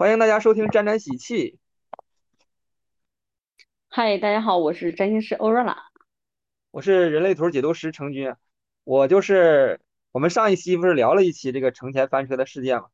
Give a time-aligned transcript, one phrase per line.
[0.00, 1.58] 欢迎大家收听沾沾喜气，
[3.90, 5.76] 嗨，大家好，我是占星师欧若拉。
[6.70, 8.34] 我是人类图解读师程军。
[8.84, 9.78] 我就是
[10.10, 12.86] 我们上一期不是聊了一期这个程前翻车的事件嘛，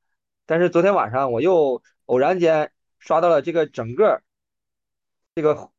[0.46, 4.20] 但是昨天晚上我又偶然间刷到了这个整个
[5.36, 5.70] 这个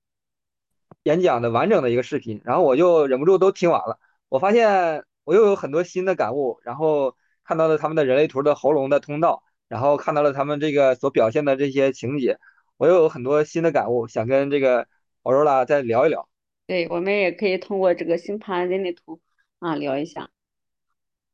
[1.03, 3.99] 演讲的完整的一个视频，然后我就忍不住都听完了。
[4.29, 12.39] 我发现我又有很多新的感悟，然后看到了他们的人类图的喉咙的通道，然后看到了他们这个所表现的这些情节，
[12.77, 14.87] 我又有很多新的感悟，想跟这个
[15.23, 16.29] 欧若拉再聊一聊。
[16.65, 19.19] 对，我们也可以通过这个星盘人类图
[19.59, 20.29] 啊聊一下。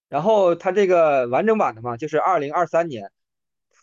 [0.09, 3.11] 然后它这个完整版的嘛，就是二零二三年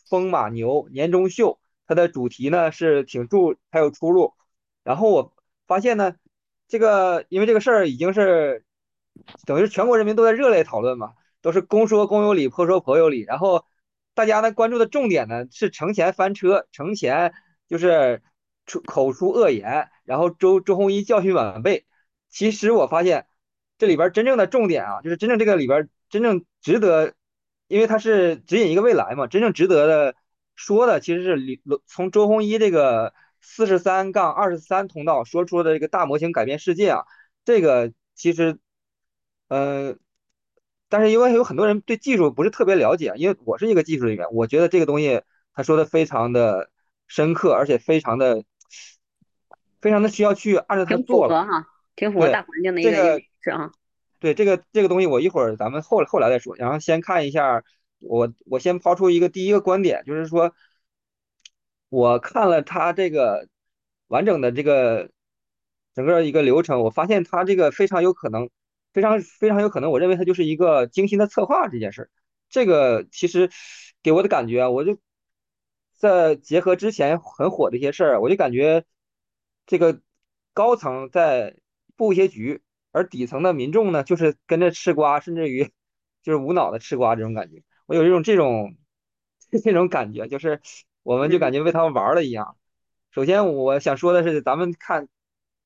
[0.08, 4.34] 风马牛年终秀，它的主题呢是挺注还有出入。
[4.84, 5.34] 然后我
[5.66, 6.14] 发现呢，
[6.68, 8.64] 这个因为这个事儿已经是
[9.44, 13.22] 等于是全国人民都在热烈讨论嘛，都是公说公有理，婆说婆有理。
[13.22, 13.64] 然后
[14.20, 17.32] 大家呢关注的重点呢是程前翻车，程前
[17.66, 18.20] 就是
[18.66, 21.86] 出口出恶言，然后周周鸿祎教训晚辈。
[22.28, 23.26] 其实我发现
[23.78, 27.14] 这里边真正的重点啊，就是真正这个里边真正值得，
[27.66, 30.14] 因为它是指引一个未来嘛，真正值得的
[30.54, 37.04] 说的其实是李从周鸿祎这个四十三杠二十三通道说出的这个大模型改变世界啊，
[37.46, 38.58] 这个其实，
[39.48, 39.96] 呃，
[40.90, 45.22] 但是因为有很多人对技术不是特别了解，因为我是一个技术人员，我觉得这个东西
[45.54, 46.68] 他说的非常的
[47.06, 48.44] 深刻，而且非常的
[49.80, 51.66] 非常的需要去按照它挺符做哈，
[51.96, 53.72] 挺符合大对，环境的一个是啊。
[54.18, 56.54] 对这个这个东西，我一会儿咱们后后来再说。
[56.56, 57.62] 然后先看一下，
[58.00, 60.52] 我我先抛出一个第一个观点，就是说，
[61.88, 63.48] 我看了他这个
[64.08, 65.10] 完整的这个
[65.94, 68.50] 整个一个流程，我发现他这个非常有可能，
[68.92, 72.10] 非常非常有可能，我认为它就是一个精心的策划这件事儿。
[72.48, 73.50] 这个其实
[74.02, 74.98] 给我的感觉啊，我就
[75.96, 78.84] 在结合之前很火的一些事儿，我就感觉
[79.66, 80.00] 这个
[80.52, 81.56] 高层在
[81.96, 82.62] 布一些局。
[82.92, 85.70] 而底层的民众呢，就是跟着吃瓜，甚至于
[86.24, 87.62] 就是无脑的吃瓜这种感觉。
[87.86, 88.76] 我有一种这种
[89.62, 90.60] 这种感觉，就是
[91.04, 92.56] 我们就感嗯，觉被他们玩了一样。
[93.12, 95.06] 首先，我想说的是，咱们看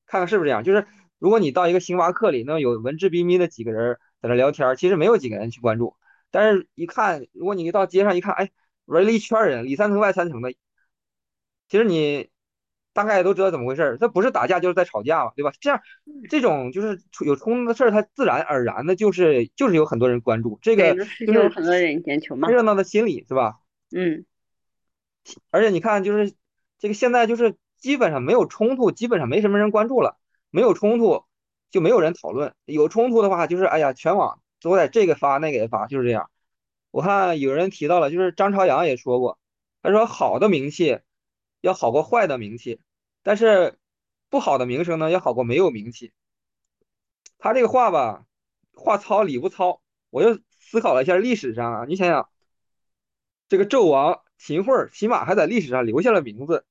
[0.05, 0.85] 看看是不是这样，就是
[1.19, 5.95] 如果你到一个星巴克里，那有文质彬彬的几个人在那聊天，其实没有几个人去关注。
[6.31, 8.51] 但是，一看，如果你到街上一看，哎，
[8.85, 10.53] 围了一圈人，里三层外三层的，
[11.69, 12.29] 其实你
[12.93, 15.51] 大概都知道怎么回事儿，这不是打架就是在吵架嘛，对吧？
[15.59, 15.81] 这样
[16.29, 22.49] 这种就是有冲突的事儿，它自然而然的就是就是有很多人关注，这，个就很多人眼球嘛。
[22.49, 23.59] 热闹的心理，是吧？
[23.95, 24.25] 嗯，
[25.51, 26.33] 而且你看，就是
[26.77, 30.17] 这个现在就是基本上没有冲突，基本上没什么人关注了，
[30.55, 31.25] 没有冲突
[31.69, 36.31] 就没有人讨论，有冲突的话就是哎呀，全网都在这个发那个也发，就是这样。
[36.91, 39.37] 我看有人提到了，就是张朝阳也说过，
[39.81, 41.01] 他说好的名气
[41.59, 42.79] 要好过坏的名气，
[43.21, 43.77] 但是
[44.29, 46.13] 不好的名声呢要好过没有名气。
[47.37, 48.25] 他这个话吧，
[48.73, 52.29] 话糙理不糙，我就思考了一下历史上啊，你想想
[53.49, 56.63] 这个纣王秦桧儿，起码还在历史上留下了名字，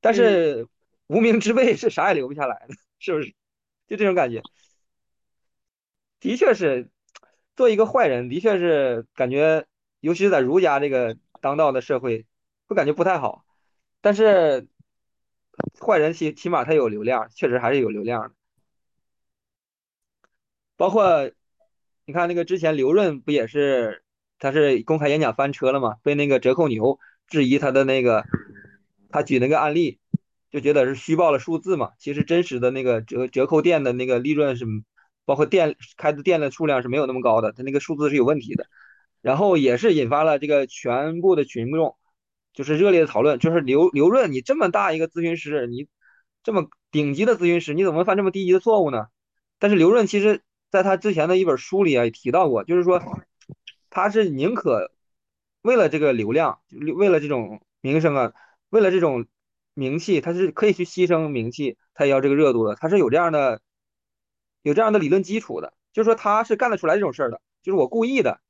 [0.00, 0.68] 但嗯，是
[1.08, 3.34] 无名之辈是啥也留不下来的，是不是？
[3.88, 4.40] 就这种感觉，
[6.20, 6.88] 的确是
[7.56, 9.66] 做一个坏人，的确是感觉，
[10.00, 12.24] 尤其是在儒家这个当道的社会，
[12.68, 13.44] 会感觉不太好。
[14.00, 14.68] 但是
[15.80, 18.34] 坏人起起码他有流量，确实还是有流量的。
[20.76, 21.30] 包括
[22.04, 24.04] 你看那个之前刘润不也是，
[24.38, 28.24] 他是公开演讲翻车了嘛，被那个折扣牛质疑他的那个，
[29.10, 29.98] 他举那个案例，
[30.52, 34.64] 就觉得是虚报了数字嘛，其实真实的那个折折扣店的那个利润是，
[35.24, 38.66] 包括店开的店的数量是没有那么高的，他那个数字是有问题的。
[39.22, 41.96] 然后也是引发了这个全部的群众
[42.52, 45.88] 就是热烈的讨论，就是刘刘润，你这么大一个咨询师，你
[46.42, 49.06] 这么顶级的咨询师，你怎么犯这么低级的错误呢？
[49.58, 53.00] 但是刘润其实在他之前的一本书里啊也提到过，就是说
[53.90, 54.90] 他是宁可
[55.62, 56.60] 为了这个流量，
[56.96, 58.32] 为了这种名声啊，
[58.70, 59.26] 为了这种
[59.74, 63.60] 名气，他是可以去牺牲名气，他也要这个热度的，他是有这样的
[64.62, 68.40] 有这样的理论基础的，就是说他是干得出来这种事儿的，就是我故意的，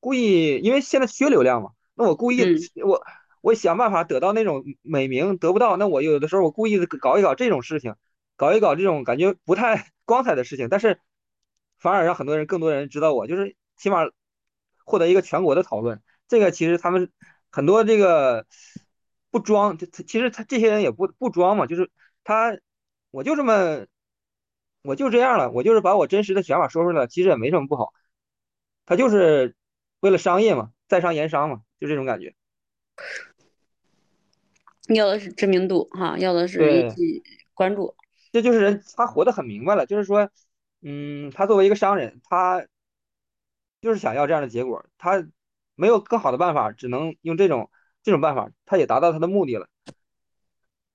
[0.00, 3.02] 故意因为现在缺流量嘛，那我故意嗯，我
[3.40, 7.94] 我想办法得到那种美名，得不到，那我有的时候我故意的搞一搞这种事情。
[8.36, 10.98] 搞一搞这种感觉不太 光彩的事情，但是
[11.78, 13.98] 反而让很多人、更多人知道我，就是起码
[14.86, 16.00] 获得一个全国的讨论。
[16.26, 17.12] 这个其实他们
[17.50, 18.46] 很多这个
[19.30, 21.90] 不装，就其实他这些人也不不装嘛，就是
[22.24, 22.58] 他
[23.10, 23.86] 我就这么
[24.82, 27.92] 我就这样了，我就是把我真实的想法说出来了，其实也没什么不好。
[28.86, 29.54] 他就是
[30.00, 32.34] 为了商业嘛，在商言商嘛，就这种感觉。
[34.88, 36.92] 要的是知名度哈，要的是
[37.54, 37.94] 关注。
[38.32, 40.30] 这就是人他活得很明白了，就是说，
[40.82, 42.66] 嗯，他作为一个商人，他
[43.80, 45.24] 就是想要这样的结果，他
[45.74, 47.70] 没有更好的办法，只能用这种
[48.02, 49.68] 这种办法，他也达到他的目的了。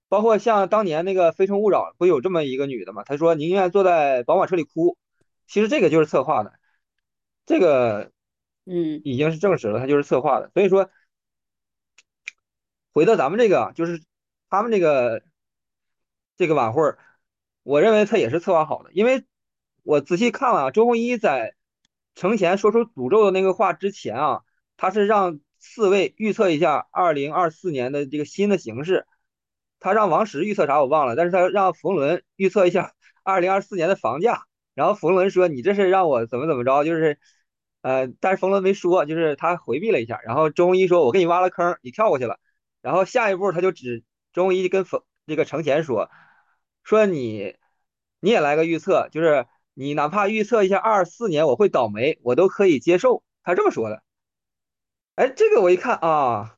[0.08, 3.04] 包括像当年那个《非诚勿扰》，不有这么一个女的嘛？
[3.04, 4.98] 她说宁愿坐在宝马车里哭，
[5.48, 6.54] 其实这个就是策划的，
[7.46, 8.12] 这个
[8.66, 10.52] 嗯已经是证实了，他就是策划的。
[10.54, 10.90] 所以说，
[12.94, 14.02] 回到咱们这个，就是
[14.50, 15.24] 他们这个
[16.38, 17.00] 这个晚会儿，
[17.64, 19.26] 我认为他也是策划好的，因为
[19.84, 21.56] 我仔细看了啊，周鸿祎在
[22.14, 24.44] 程前说出诅咒的那个话之前啊，
[24.78, 29.06] 他是让四位预测一下二零二四年的这个新的形势，
[29.80, 34.44] 他让王石预测啥我忘了，但是他让冯仑预测一下 二零二四年的房价，
[34.76, 37.20] 然后冯仑说你这是让我怎么怎么着，就是
[37.82, 42.40] 呃，但是冯仑没说，就是他回避了一下，然后中医说我给你挖了坑，你跳过去了。
[42.82, 44.04] 然后下一步他就指
[44.34, 46.10] 周一跟冯这个程前说，
[46.84, 47.56] 说你
[48.20, 53.24] 你也来个预测，就是你哪怕预测一下二四年我会倒霉，我都可以接受。
[53.44, 54.04] 他这么说的。
[55.16, 56.58] 哎，这个我一看啊，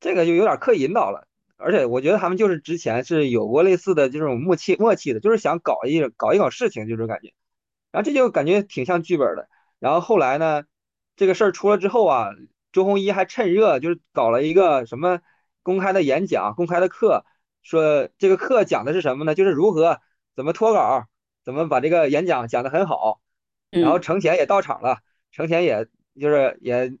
[0.00, 7.32] 这个就有点刻意引导了，而且我觉得他们就是之前是有过类似的这种默契默契的，就是想搞一搞一搞事情，就这种感觉。
[7.92, 9.48] 然后这就感觉挺像剧本的。
[9.78, 10.64] 然后后来呢，
[11.14, 12.30] 这个事儿出了之后啊，
[12.72, 15.20] 周鸿祎还趁热就是搞了一个什么
[15.62, 17.24] 公开的演讲、公开的课，
[17.62, 19.36] 说这个课讲的是什么呢？
[19.36, 20.00] 就是如何
[20.34, 21.04] 怎么脱稿，
[21.44, 23.20] 怎么把这个演讲讲得很好。
[23.70, 24.98] 然后嗯程前也到场了，
[25.30, 25.86] 程前也
[26.20, 26.92] 就是也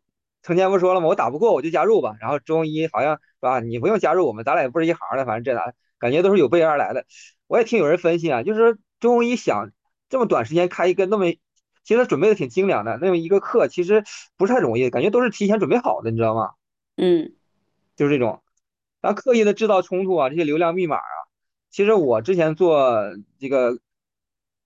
[0.44, 1.08] 程前不说了吗？
[1.08, 2.14] 我打不过我就加入吧。
[2.20, 7.04] 然后周鸿祎好像是吧，你不用加入我们，咱俩也不是一行的，反正这俩感觉都是有备而来的。
[7.48, 9.72] 我也听有人分析啊，就是周鸿祎想
[10.08, 11.32] 这么短时间开一个那么，
[11.82, 14.04] 其实他准备的挺精良的那么一个课，其实
[14.36, 16.50] 不是太容易，感觉都是提前准备好的，你知道吗？
[16.96, 17.32] 嗯
[17.96, 18.42] 就是这种，
[19.00, 21.16] 然后刻意的制造冲突啊，这些流量密码啊，
[21.70, 23.00] 其实我之前做
[23.38, 23.78] 这个，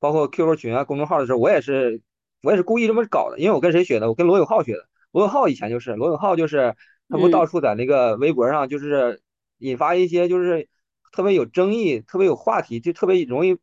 [0.01, 2.01] 包括 QQ 群啊、公众号的时候，我也是
[2.43, 4.09] 我也是故意这么搞的，因为我跟谁学的？
[4.09, 4.88] 我跟罗永浩学的。
[5.13, 6.75] 罗永浩以前就是罗永浩，就是
[7.09, 9.23] 他不到嗯处在那个微博上，就是
[9.59, 10.69] 引发一些就是
[11.13, 13.59] 特别有争议、特别有话题，就特别容易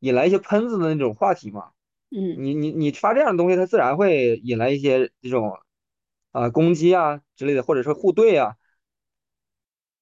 [0.00, 1.70] 引来一些喷子的那种话题嘛。
[2.10, 5.58] 嗯你你你发这样的东西，他自然会引来一些这种
[6.30, 8.56] 啊、攻击啊之类的，或者说互怼啊。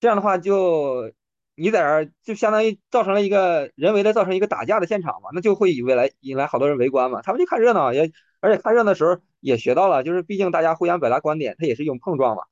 [0.00, 1.12] 这样的话就
[1.55, 12.43] 你在这儿就相当于造成了一个人为的造成一个打架的现场嘛，那就会以为来引来好多人围观嘛，他们就看热闹，也而且看热闹的时候也学到了，就是毕竟大家互相表达观点，它也是一种碰撞嘛。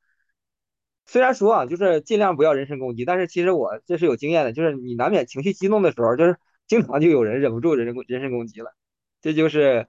[1.06, 6.36] 虽然说啊，就是尽量不要人身攻击，但是其实我这是有经验的，就是你难免情绪激动的时候，就是
[6.68, 8.72] 经常就有人忍不住人身人身攻击了，
[9.20, 9.88] 这就是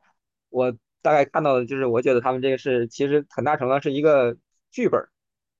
[0.49, 0.71] 我
[1.01, 4.37] 大概看到的，就是我觉得他们这个是其实很大程度上是一个
[4.71, 5.07] 剧本。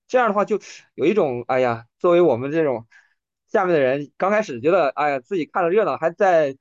[0.07, 0.60] 这样的话就
[0.96, 2.88] 有一种，哎呀，作为我们这种
[3.48, 6.54] 下面的人，刚开始觉得，哎呀，自己看着热闹，还在，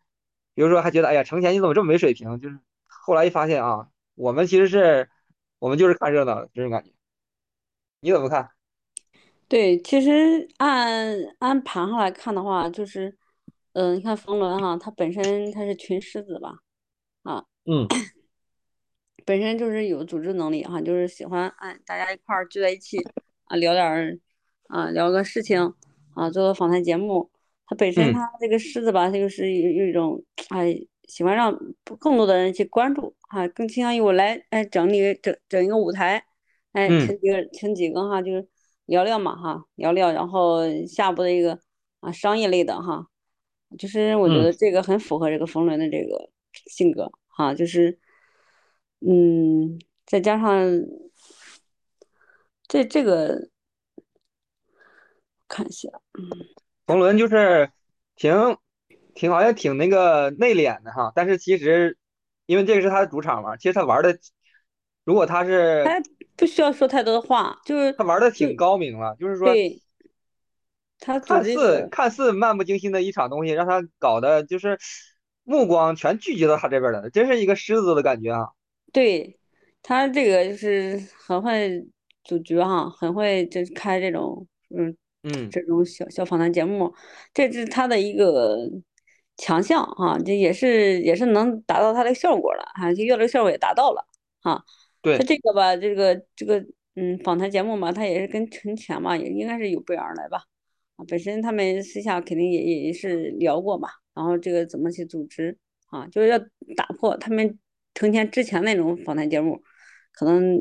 [0.54, 2.38] 比如说还觉得，哎呀，程前你怎么这么没水平？
[2.40, 3.88] 就是后来一发现啊，
[4.22, 5.08] 我们其实是，
[5.58, 6.92] 我们就是看热闹的这种感觉。
[8.02, 8.48] 你怎么看？
[9.48, 13.18] 对，其实按按盘上来看的话，就是，
[13.72, 16.54] 嗯、你看冯仑哈，他本身他是群狮子吧，
[17.24, 17.84] 啊，嗯
[19.26, 22.98] 本身就是有组织能力哈，就是喜欢哎大家一块儿聚在一起
[23.46, 24.16] 啊聊点儿
[24.68, 25.74] 啊聊个事情
[26.14, 27.28] 啊做个访谈节目。
[27.66, 30.76] 他本身嗯他这个狮子吧，他就是有有一种哎
[31.12, 31.54] 喜欢让
[31.98, 36.24] 更多的人去关注啊，更倾向于我来哎整理整整一个舞台，
[36.72, 37.06] 哎嗯。
[37.06, 38.48] 请几个请几个哈就是
[38.86, 41.58] 聊聊嘛哈聊聊，然后下部的一个
[42.00, 43.06] 啊商业类的哈，
[43.76, 46.30] 就是我觉嗯，得这个很符合这个冯仑的这个
[46.66, 47.98] 性格哈，就是。
[49.04, 50.64] 嗯，再加上
[52.68, 53.48] 这这个
[55.48, 55.88] 看一下，
[56.86, 57.68] 冯仑就是
[58.14, 58.32] 挺
[59.14, 61.96] 挺好像挺那个内敛的哈，但是其实
[62.46, 64.18] 因为这个是他的主场嘛，其实他玩的，
[65.04, 66.00] 如果他是他
[66.36, 69.46] 不需要说太多的话，就是他玩的挺高明了，就是说。
[69.46, 69.82] 对
[71.04, 74.78] 他看似看似漫不经心的一场东西，让他搞的就是
[75.42, 78.50] 目光全聚集到他这边来了，真是一个狮子的感觉啊！
[78.92, 79.36] 对
[79.82, 81.84] 他这个就是很会
[82.22, 86.94] 组局哈，很会就开这种嗯嗯，这种小小访谈节目，
[87.34, 88.56] 这是他的一个
[89.36, 94.06] 强项哈，这也是也是能达到它的效果了哈，就要这个效果也达到了
[94.40, 94.64] 哈。
[95.02, 100.44] 他对，这个吧，这个这个嗯访谈节目嘛，他也是跟陈前嘛，也应该是有备而来吧。
[100.96, 106.38] 啊，本身他们私下肯定也也是聊过嘛，然后这个怎么去组织啊，就是要
[106.76, 107.58] 打破他们
[107.94, 109.62] 成天之前那种访谈节目，
[110.12, 110.60] 可能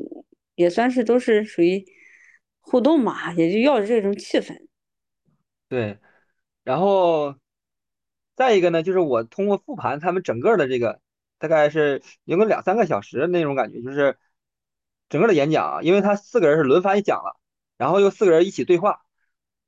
[0.56, 1.86] 也算是都是属于
[2.62, 4.58] 互动嘛，也就要这种气氛。
[5.70, 6.00] 对，
[6.64, 7.36] 然后
[8.42, 11.00] 再一个呢，就是我通过复盘他们整个的这个，
[11.38, 14.18] 大概是有个两三个小时的那种感觉，就是
[15.10, 17.40] 整个的演讲啊，因为他四个人是轮番讲了，
[17.78, 19.02] 然后又四个人一起对话，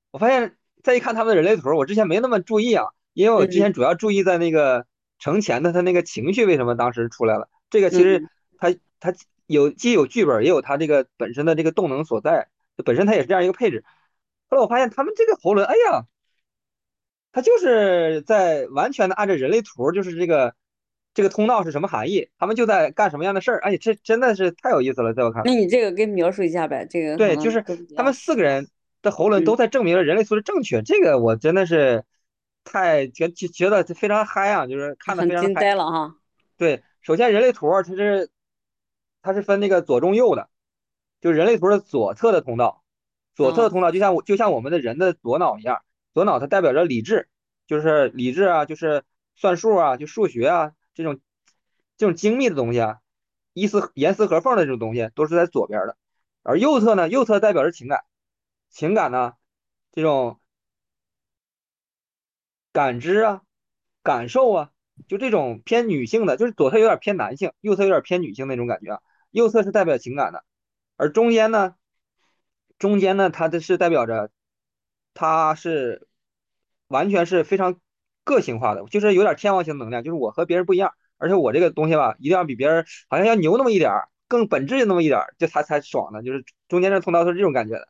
[0.09, 4.87] 我发现再一看他们的人类图，我之前没那么注意啊，因为我之前嗯主要注意在那个
[5.19, 9.15] 程前的他那个情绪为什么当时出来了，这个其实嗯，他他
[9.45, 12.47] 有既有剧本，也有他这个本身的这个动能所在，
[12.83, 13.85] 本身他也是这样一个配置。
[14.49, 16.07] 后来我发现他们这个喉轮，哎呀。
[17.33, 20.55] 它就是在完全的按照人类图，就是这个
[21.13, 23.59] 这个通道是什么含义，他们就在干什么样的事儿。
[23.59, 27.61] 哎，这真的是太有意思了，在我看来，那你这个给描述一下呗，这个对，就是
[27.97, 28.69] 他们四个人
[29.01, 32.05] 的喉咙都嗯，在证明了人类图是正确，这个我真的是
[32.63, 35.53] 太觉觉觉得非常嗨啊，就是看的非常嗨。
[35.53, 36.15] 呆了哈。
[36.55, 38.29] 对，首先人类图它是
[39.23, 40.49] 它是分那个左中右的，
[41.19, 42.83] 就是人类图的左侧的通道，
[43.35, 45.81] 左侧的哦，通道就像我就像我们的人的左脑一样，
[46.13, 47.27] 左脑它代表着理智，
[47.67, 49.03] 就是理智啊，就是
[49.35, 51.19] 算数啊，就数学啊这种
[51.97, 52.99] 这种精密的东西啊，
[53.53, 55.97] 一丝严丝合缝的这种东西都是在左边的，
[56.43, 58.03] 而右侧呢，右侧代表着情感，
[58.69, 59.33] 情感呢
[59.91, 60.39] 这种
[62.71, 63.41] 感知啊、
[64.01, 64.71] 感受啊，
[65.07, 69.01] 就这种偏女性的，就是左侧有点偏男性，右侧有点偏女性那种感觉啊。
[69.29, 70.43] 右侧是代表情感的，
[70.95, 71.75] 而中间呢，
[72.77, 74.29] 中间呢，它的是代表着，
[75.13, 76.07] 它是
[76.87, 77.79] 完全是非常
[78.23, 87.87] 个性化的，就是有点天王星能量，就是我和别人不一样，而且我这个东西吧，一定要比别人好像要牛那么一点儿，更本质那么一点儿，这才才爽呢，就是中间这通道是这种感觉的。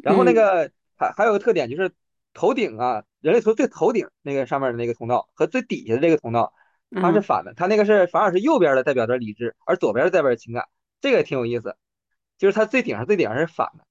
[0.00, 0.34] 然后那嗯。
[0.34, 1.92] 个还还有个特点就是
[2.34, 6.52] 头顶啊，人类图最头顶那个上面的那个通道和最底下的这个通道，
[6.94, 10.66] 它是嗯，反的，它那个是反而是右边的代表着理智，而左边的代表着情感，
[11.00, 11.76] 这个也挺有意思，
[12.38, 13.84] 就是它最顶上最顶上是反的，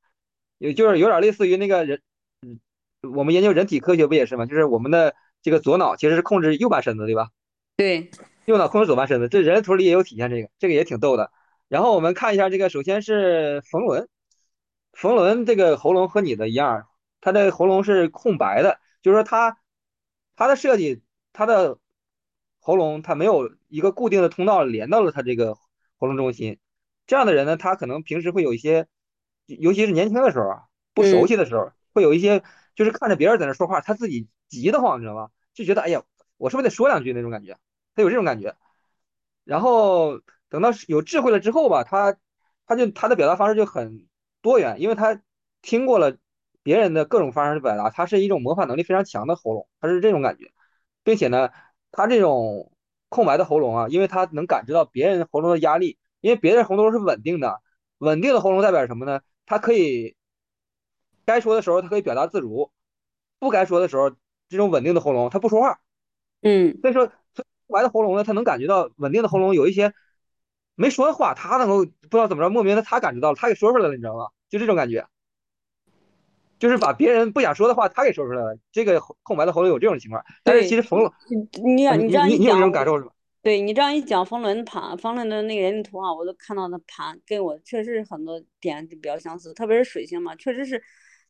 [0.58, 2.02] 也就是有点类似于那个人，
[2.42, 2.60] 嗯，
[3.16, 4.46] 我们研究人体科学不也是吗？
[4.46, 7.30] 就是我们的这个左脑其实是控制右半身子，对吧？
[7.78, 8.12] 对，
[8.46, 11.32] 右脑控制左半身子，这人类图里也有体现这个，这个也挺逗的。
[11.68, 14.10] 然后我们看一下这个，首先是冯仑，
[14.92, 16.88] 冯仑这个喉咙和你的一样，
[17.22, 19.58] 他的喉咙是空白的，就是说他
[20.36, 21.78] 他的设计，他的
[22.60, 25.56] 喉咙他没有一个固定的通道连到了他这个
[25.98, 26.60] 喉咙中心。
[27.08, 28.88] 这样的人呢，他可能平时会有一些，
[29.46, 32.44] 尤其是年轻的时候啊，不熟嗯悉的时候，会有一些
[32.76, 35.30] 就是看着别人在那说话，他自己急得慌，你知道吗？
[35.54, 36.04] 就觉得哎呀，
[36.38, 37.58] 我是不是得说两句那种感觉？
[37.96, 38.56] 他有这种感觉。
[39.44, 42.18] 然后等到有智慧了之后吧，他
[42.66, 44.08] 他就他的表达方式就很
[44.42, 45.22] 多元，因为他
[45.62, 46.18] 听过了
[46.64, 50.52] 别人的各种方式的表达，他是一种模仿能力非常强的喉咙，他是这种感觉，
[51.04, 51.50] 并且呢，
[51.92, 52.72] 他这种
[53.10, 57.62] 空白的喉咙啊，因为他能感知到别人喉咙的压力，因为别人喉咙是稳定的，
[57.98, 59.22] 稳定的喉咙代表什么呢？
[59.46, 60.16] 他可以
[61.26, 62.72] 该说的时候他可以表达自如，
[63.40, 64.10] 不该说的时候，
[64.50, 65.80] 这种稳定的喉咙他不说话，
[66.42, 69.94] 嗯，所以说，空白的喉咙呢，他能感觉到稳定的喉咙有一些
[70.76, 74.28] 没说的话，他能够不知道怎么着，莫名的他感觉到了，他给说出来了，你知道吗？
[74.50, 75.08] 就这种感觉，
[76.60, 78.58] 就是把别人不想说的话，他给说出来了。
[78.72, 81.00] 这个空白的喉咙有这种情况，但是其，实冯
[81.30, 83.12] 你你你这你你你有这种感受是吧？
[83.42, 90.84] 对你这样一讲，冯仑盘，冯仑的那个人类图啊，我都看到那盘跟我确实很多点就比较相似，特别是水星嘛，确实是，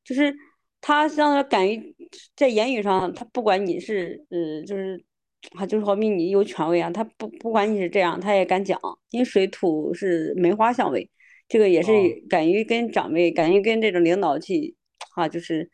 [0.04, 0.34] 就是
[0.80, 1.96] 他相当于敢于
[2.36, 5.04] 在言语上，他不管你是呃，就是
[5.52, 8.80] 他就是好比你有权威啊，他不不管你是这样，他也敢讲，
[9.10, 11.10] 因为水土是梅花相位，
[11.48, 11.98] 这个也是啊，
[12.30, 14.76] 敢于跟长辈，敢于跟这种领导去
[15.16, 15.70] 啊，就是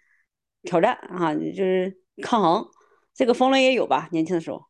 [0.63, 2.67] 挑战啊，就是抗衡。
[3.13, 4.09] 这个冯仑也有吧？
[4.11, 4.61] 年轻的时候，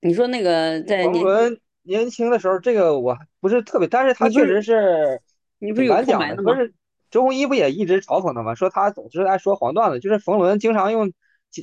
[0.00, 5.20] 你说那个在年轻，冯仑年轻的时候，这个我不是特别，但是他确实是
[5.58, 5.94] 你不是有。
[5.94, 6.52] 空白的吗？
[6.52, 6.74] 不是
[7.14, 8.56] 周鸿祎不也一直嘲讽他吗？
[8.56, 11.12] 说他总是爱说黄段子，就是冯仑经常用，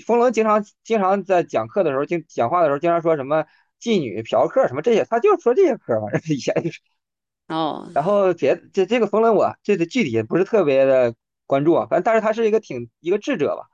[0.06, 3.46] 冯仑经常经常在讲课的时候，经讲话的时候，经常说什么
[3.78, 6.08] 妓女、嫖客什么这些，他就说这些嗑嘛。
[6.30, 6.80] 以前就是，
[7.50, 11.14] 哦，然后别这这个冯仑我这个具体也不是特别的
[11.46, 13.68] 关注啊，反正但是他是一个挺一个智者吧，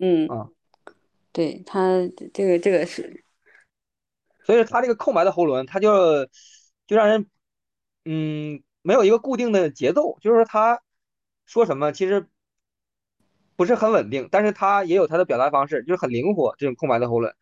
[0.00, 0.48] 嗯，啊、
[1.30, 2.00] 对他
[2.34, 3.22] 这个这个是，
[4.44, 6.26] 所以他这个空白的喉轮，他就
[6.88, 7.28] 就让人
[8.04, 10.82] 嗯没有一个固定的节奏，就是说他
[11.46, 12.26] 说什么其实
[13.56, 17.34] 不是很稳定，但是他也有他的表达方式，就是很灵活这种空白的喉轮。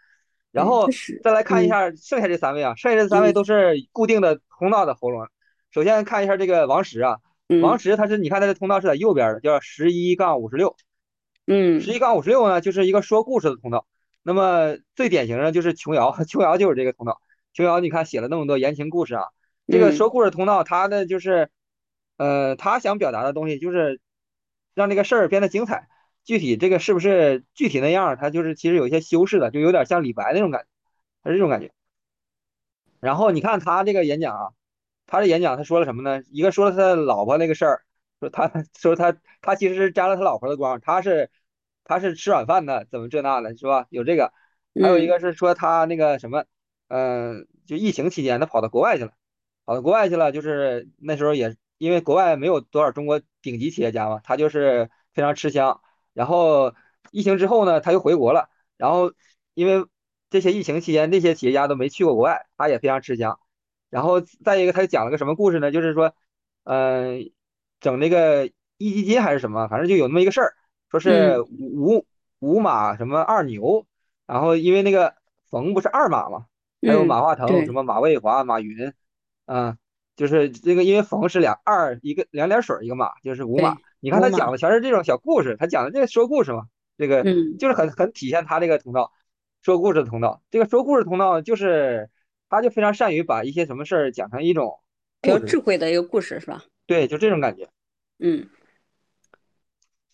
[0.53, 0.89] 然后，
[1.23, 5.29] 再来看一嗯下剩下这三位啊，剩下这三位嗯都是固定的通道的喉轮。
[5.71, 7.19] 首先看一下这个王石啊，
[7.63, 10.75] 王嗯石他是你看他的通道是在右边的，叫十一杠五十六，
[11.47, 13.87] 十一嗯杠五十六呢就是一个说故事的通道。
[14.23, 17.21] 那么最典型的就是琼瑶， 琼瑶就是这个通道。
[17.53, 19.27] 琼瑶你看写了那么多言情故事啊，
[19.69, 21.49] 这个嗯说故事通道，他的就是，
[22.21, 23.99] 呃，他想表达的东西就是
[24.75, 25.89] 让这个事儿变得精彩。
[26.23, 30.67] 具体这个是不是具体那样，他就是其实有一些修饰的，就有点像李白那种感觉，
[31.23, 31.71] 他是这种感觉。
[33.01, 34.53] 然后你看他这个演讲啊，
[35.07, 36.23] 他的演讲他说了什么呢？
[36.31, 37.83] 一个说了他老婆那个事儿，
[38.21, 41.31] 说他 说他他其实是沾了他老婆的光，他是
[41.85, 43.87] 他是吃软饭的，怎么这那的，是吧？
[43.89, 44.35] 有这个，
[44.79, 46.45] 还有一嗯个是说他那个什么，
[46.89, 49.13] 嗯、就疫情期间他跑到国外去了。
[49.65, 55.81] 跑到国外去了，就是那时候也因为国外没有多少中国顶级企业家嘛，他就是非常吃香。
[56.13, 56.75] 然后
[57.11, 58.51] 疫情之后呢，他又回国了。
[58.77, 59.15] 然后
[59.55, 59.87] 因为
[60.29, 63.41] 这些疫情期间，那些企业家都没去过国外，他也非常吃香。
[63.89, 65.73] 然后再一个，他又讲了个什么故事呢？
[65.73, 66.15] 就是说，
[66.65, 67.33] 嗯、
[67.81, 70.55] 整那个壹基金还是什么，反正就有那么一个事儿，
[70.91, 72.07] 说是嗯，五
[72.41, 73.87] 五马什么二牛，
[74.27, 75.15] 然后因为那个
[75.49, 76.45] 冯不是二马嘛，
[76.83, 78.93] 还有马嗯，化腾、什么马蔚华、马云。
[79.47, 79.77] 嗯，
[80.21, 83.79] 就是这个，因为冯是两二一个两点水儿一个马，就是五马。
[84.01, 86.65] 你看他讲，的全是这种小故事，他讲的这个说故事嘛，
[86.99, 89.13] 这个嗯，就是很很体现他这个通道，
[89.63, 90.43] 说故事的通道。
[90.51, 92.11] 这个说故事通道就是
[92.51, 94.81] 他就非常善于把一些什么事儿讲成一种
[95.23, 96.65] 比较，智慧的一个故事是吧？
[96.85, 97.71] 对，就这种感觉。
[98.19, 98.47] 嗯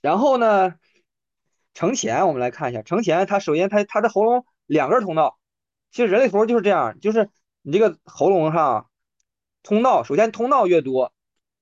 [0.00, 0.76] 然后呢，
[1.74, 5.36] 程前我们来看一下，程前他首先他他的喉咙两根通道，
[5.90, 7.28] 其实人类图就是这样，就是
[7.62, 8.88] 你这个喉咙上
[9.66, 11.12] 通道，首先通道越多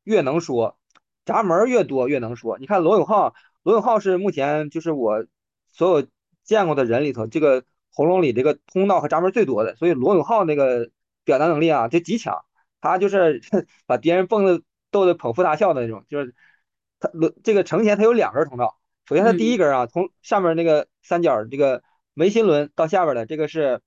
[0.02, 0.78] 越能说，
[1.24, 2.58] 闸门越多越能说。
[2.58, 5.24] 你看罗永浩，罗永浩是目前就是我
[5.72, 6.06] 所有
[6.42, 10.90] 见过的人里头，这个喉咙里这个通道和闸门最多的，所以罗永浩那个
[11.24, 12.44] 表达能力啊就极强，
[12.82, 13.40] 他就是
[13.86, 16.34] 把别人蹦的逗得捧腹大笑的那种，就是
[17.00, 18.78] 他罗这个程前他有两根通道。
[19.06, 21.82] 首先，他第一嗯根啊，从上面那个三角这个
[22.12, 23.80] 眉心轮到下边的这个是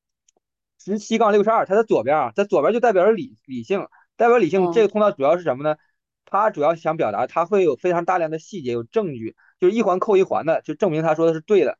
[0.80, 4.74] 十七杠六十二，它的左边啊，它左边就代表着理理性，代表理性。
[4.74, 5.78] 这个哦通道主要是什么呢？
[6.26, 11.78] 他主要想表达，他会有非常大量的细节，有证据，就是一环扣一环的，就证明他说的是对的。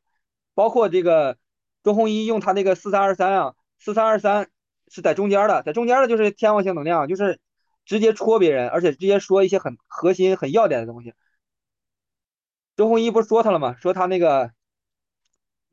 [0.54, 1.36] 包括这个
[1.82, 4.48] 周鸿祎用他那个四三二三啊，四三二三
[4.88, 7.38] 是在中间的，在中间的就是天王星能量，就是
[7.84, 11.12] 直接戳别人，而且直接说一些很核心、很要点的东西。
[12.74, 13.76] 周鸿祎不是说他了吗？
[13.80, 14.50] 说他那个，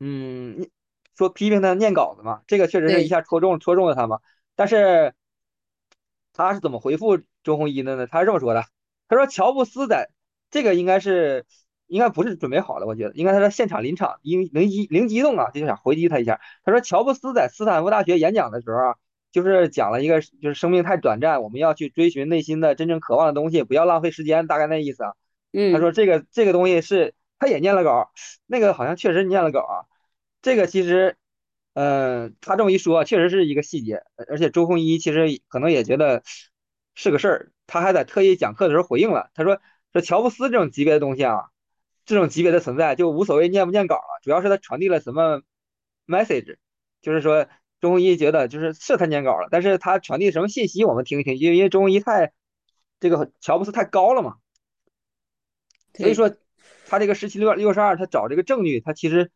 [0.00, 0.68] 嗯，
[1.16, 4.20] 说批评他念稿子嘛，这个确实是一，下戳中戳中了他嘛。
[4.54, 5.14] 但是
[6.36, 8.06] 他是怎么回复周鸿祎的呢？
[8.06, 8.64] 他是这么说的，
[9.08, 10.10] 他说乔布斯在
[10.50, 11.46] 这个应该是
[11.86, 16.40] 应该不是准备好的，我觉得应该他在现场临场应灵机灵机一动啊，就想回击他一下。
[16.64, 18.94] 他说乔布斯在斯坦福大学演讲的时候啊，
[19.32, 25.10] 就是讲了一个就是生命太短暂，我们要去追寻内心的真正渴望的东西，不要浪费时间，大概那意思啊。
[25.52, 28.10] 他嗯说这个这个东西是他也念了稿，
[28.46, 29.74] 那个好像确实念了稿啊。
[30.42, 31.16] 这个其实，
[31.76, 36.22] 嗯、他这么一说，确实是一个细节，而且周鸿祎其实可能也觉得
[36.94, 39.60] 是个事儿，他还在特意讲课的时候回应了，他说
[39.92, 41.50] 说乔布斯这种级别的东西啊，
[42.06, 45.42] 这种级别的存在就无所谓念不念稿了，主要是他传递了什么
[46.06, 46.56] message，
[47.02, 47.46] 就是说
[47.78, 52.32] 周鸿祎觉得就是是他念稿了，但是他传递什么信息我们听一听，因为因为周鸿祎太
[53.00, 54.36] 这个乔布斯太高了嘛。
[55.92, 56.34] 所以，说
[56.86, 59.30] 他这个十七六六十二，他找这个证据，他其实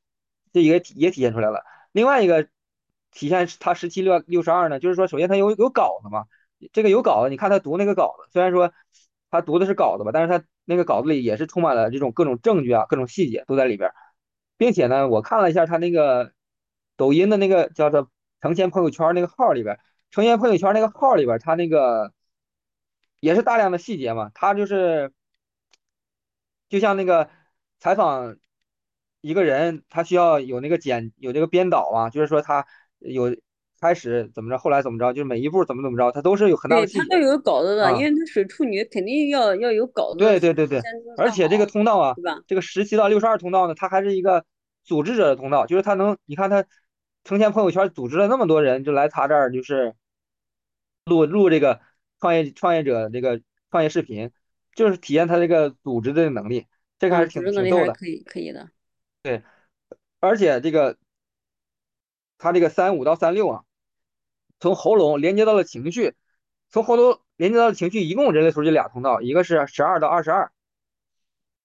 [0.53, 1.63] 这也也体现出来了。
[1.93, 2.49] 另外一个
[3.11, 6.27] 体现他十七六六十二呢，就是说，首先他有有稿子嘛，
[6.73, 8.73] 这个有稿子，你看他读那个稿子，虽然说
[9.31, 13.93] 他读的是稿子吧，但是他那个稿子里也是充满了这种各种证据啊，各种细节都在里边，
[14.57, 16.33] 并且呢，我看了一下他那个
[16.97, 19.79] 抖音的那个叫做成千朋友圈那个号里边，
[20.11, 22.13] 成千朋友圈那个号里边，他那个
[23.21, 25.13] 也是大量的细节嘛，他就是。
[26.69, 27.29] 就像那个
[27.81, 28.37] 采访
[29.21, 32.67] 一个人，他需要有那个剪有这个编导啊，就是说他
[32.99, 33.37] 有
[33.81, 37.99] 开始怎么着，后来怎么着，就是每一步怎么怎么着，他都是有很大的对，他都有稿子的，因啊。
[37.99, 40.81] 为他水处女肯定要要有稿子对对对对，
[41.17, 42.15] 而且这个，通道啊，
[42.47, 44.45] 这个十七到六十二通道呢，它还是一个
[44.85, 46.65] 组织者的通道，就是他能，你看他
[47.25, 49.95] 成天朋友圈组织了那么多人，就来他这儿就是
[51.05, 51.81] 录录这个
[52.21, 54.31] 创业创业者这个创业视频，
[54.75, 56.67] 就是体验他这个组织的能力，
[56.99, 57.93] 这个还啊，是挺挺逗的。
[57.93, 58.69] 可以可以的。
[59.23, 59.43] 对，
[60.21, 60.97] 而且这个
[62.39, 63.65] 他这个三五到三六啊，
[64.59, 66.15] 从喉咙连接到了情绪，
[66.71, 70.53] 从喉咙连接到了情绪，一共人类图就俩通道，一个是十二到二十二，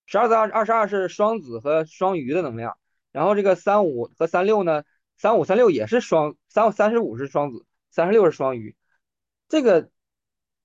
[0.05, 2.77] 十二到二二十二是双子和双鱼的能量，
[3.11, 4.83] 然后这个三五和三六呢，
[5.17, 8.75] 三五三六也是双，三三十五是双子，三十六是双鱼。
[9.47, 9.89] 这个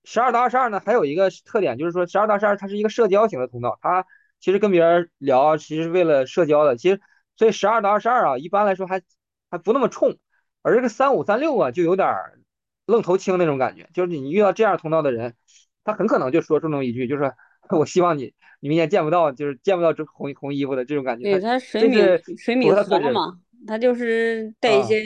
[0.03, 4.05] 十二到二十二呢，还有一个特点就是说，十二到二十二它是一个社交型的通道，它
[4.41, 6.75] 其实跟别人聊啊，其实是为了社交的。
[6.75, 6.99] 其实
[7.37, 9.01] 所以十二到二十二啊，一般来说还
[9.49, 10.17] 还不那么冲，
[10.61, 12.39] 而这个三五三六啊，就有点儿
[12.85, 15.35] 愣头青那种感觉，就是你遇到这样通道的人，
[15.83, 17.31] 他很可能就说出那么一句，就是
[17.69, 21.23] 我希望你你明天见不到，就是见不到这红红衣服的这种感觉。
[21.23, 21.99] 对，它它水敏
[22.37, 24.83] 水敏符合嘛，他就是带一啊。
[24.83, 24.97] 些，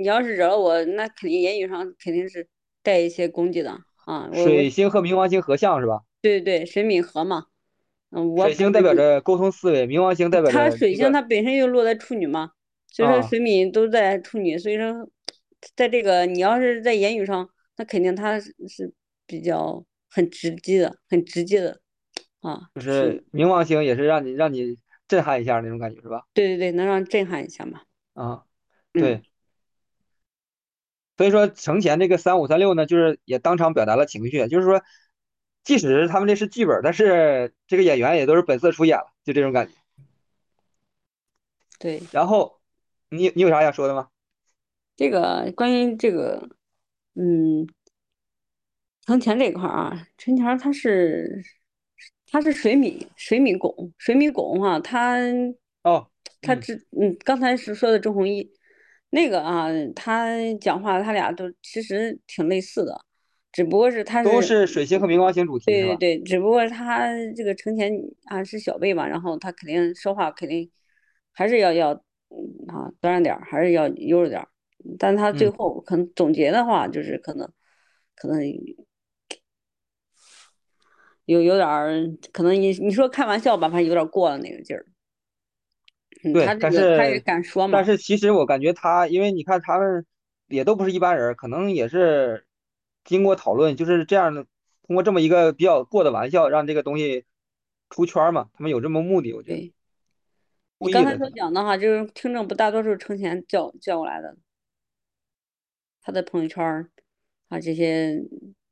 [0.00, 2.46] 你要是惹了我，那肯定言语上肯定是
[2.82, 4.28] 带一些攻击的啊。
[4.32, 6.00] 水星和冥王星合相是吧？
[6.20, 7.46] 对对对，水敏和嘛，
[8.10, 12.52] 嗯，我水星代表着沟通思维，冥王星代表它着一个水星它本身就落在处女嘛，
[12.88, 15.10] 所以说啊，水敏都在处女，所以说
[15.76, 18.92] 在这个你要是在言语上，那肯定他是是
[19.26, 21.80] 比较很直接的，很直接的
[22.40, 26.24] 啊，就是，冥王星也是让你让你震撼一下那种感觉是吧？
[26.34, 27.82] 对对对，能让震撼一下嘛，
[28.14, 28.44] 啊，
[28.94, 29.22] 嗯，对，
[31.16, 34.82] 所以说程前这个三五三六呢，就是也当场表达了情绪，就是说，
[35.62, 39.72] 即使他们这是剧本，但是这个演员也都是本色出演了，就这种感觉。
[41.78, 42.60] 对，然后
[43.08, 44.08] 你你有啥想说的吗？
[44.96, 46.48] 这个关于这个，
[47.14, 47.66] 嗯。
[49.06, 51.42] 程前这块儿啊，程前儿他是
[52.30, 55.16] 他是水米水米拱水米拱哈、他
[55.82, 58.52] 哦，嗯，他只嗯刚才是说的周鸿祎
[59.08, 60.28] 那个啊，他
[60.60, 63.04] 讲话他俩都其实挺类似的，
[63.52, 65.66] 只不过是他都是是水星和冥王星主题？
[65.66, 67.92] 对对对，只不过他这个程前
[68.26, 70.70] 啊是小辈嘛，然后他肯定说话肯定
[71.32, 71.92] 还是要要
[72.28, 74.48] 嗯啊端着点儿，还是要悠着点儿，
[74.98, 77.50] 但他最嗯，后可能总结的话就是可能
[78.14, 78.40] 可能。
[81.26, 81.92] 有有点儿
[82.32, 84.84] 可能你你说开玩笑吧，反正有点过了那个劲儿。
[86.24, 90.04] 嗯，他对，这但个他也是敢说嘛，但是其实我感觉他，因为你看他们
[90.48, 92.44] 也都不是一般人，可能也是
[93.04, 94.44] 经过讨论，就是这样的，
[94.86, 97.24] 通过这么一个比较过的玩笑，让这个东西
[97.88, 99.74] 出圈儿嘛，他们有这么目的，我觉得对
[100.78, 101.28] 你刚才所。
[101.30, 104.36] 讲的哈，就是听众不大多数程前叫叫过来的，
[106.02, 106.90] 他的朋友圈儿
[107.48, 108.22] 啊这些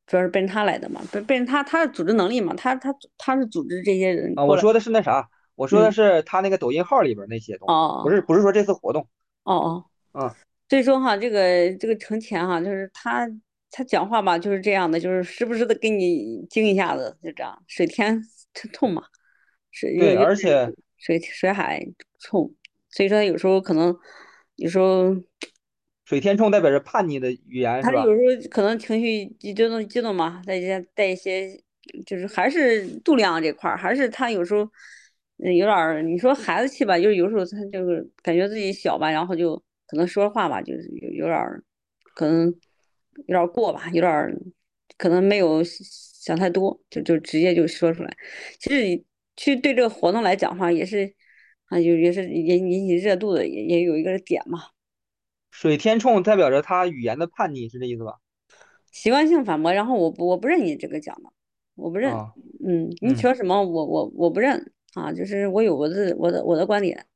[0.07, 9.07] 主要是奔着他来的嘛，奔奔着他他的组织能力嘛，他他他是组织这些人我说的是那啥，我说的嗯，是他那个抖音号里边儿那些东西，不哦是不是说这次活动，
[9.43, 10.35] 哦哦，嗯，
[10.71, 13.29] 所以说哈，这个这个程前哈，就是他
[13.79, 18.21] 他讲话吧，就是这样的，就是时不时的给你惊一下子，就这样，水天
[18.73, 19.05] 冲嘛，
[19.71, 21.81] 水对，而且水水海
[22.19, 22.53] 冲，
[22.91, 23.97] 所以说有时候可能
[24.57, 25.15] 有时候
[26.05, 27.81] 水天冲代表着叛逆的语言？
[27.81, 31.57] 他有时候可能情绪激动激动嘛，再加带一些，
[32.05, 34.65] 就是还是度量这块儿，还是他有时候
[35.45, 41.63] 嗯有点儿，你说孩子气吧，就是有时候他就是感觉自己小吧，然后就可能说话吧，就是有有点儿
[42.17, 42.53] 可能
[43.27, 44.35] 有点儿过吧，有点儿
[44.97, 48.17] 可能没有想太多，就就直接就说出来。
[48.59, 49.05] 其实你
[49.37, 51.15] 去对这个活动来讲的话，也是
[51.67, 54.59] 啊，有也是引引起热度的，也也有一个点嘛。
[55.51, 58.21] 水天冲代表着他语言的叛逆，是这意思吧？
[58.91, 61.31] 习惯性反驳，然后我不我不认你这个讲的，
[61.75, 62.33] 我不认，啊，
[62.65, 67.07] 嗯，你嗯说什么我我我不认啊，就是我有我的我的我的观点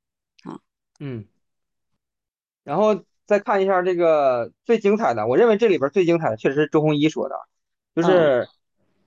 [0.44, 0.60] 啊，
[1.00, 1.26] 嗯。
[2.64, 7.36] 然后再看一下这个最精彩的，我认为这里边最精彩的确实是周鸿祎说的，
[7.94, 8.46] 就啊，是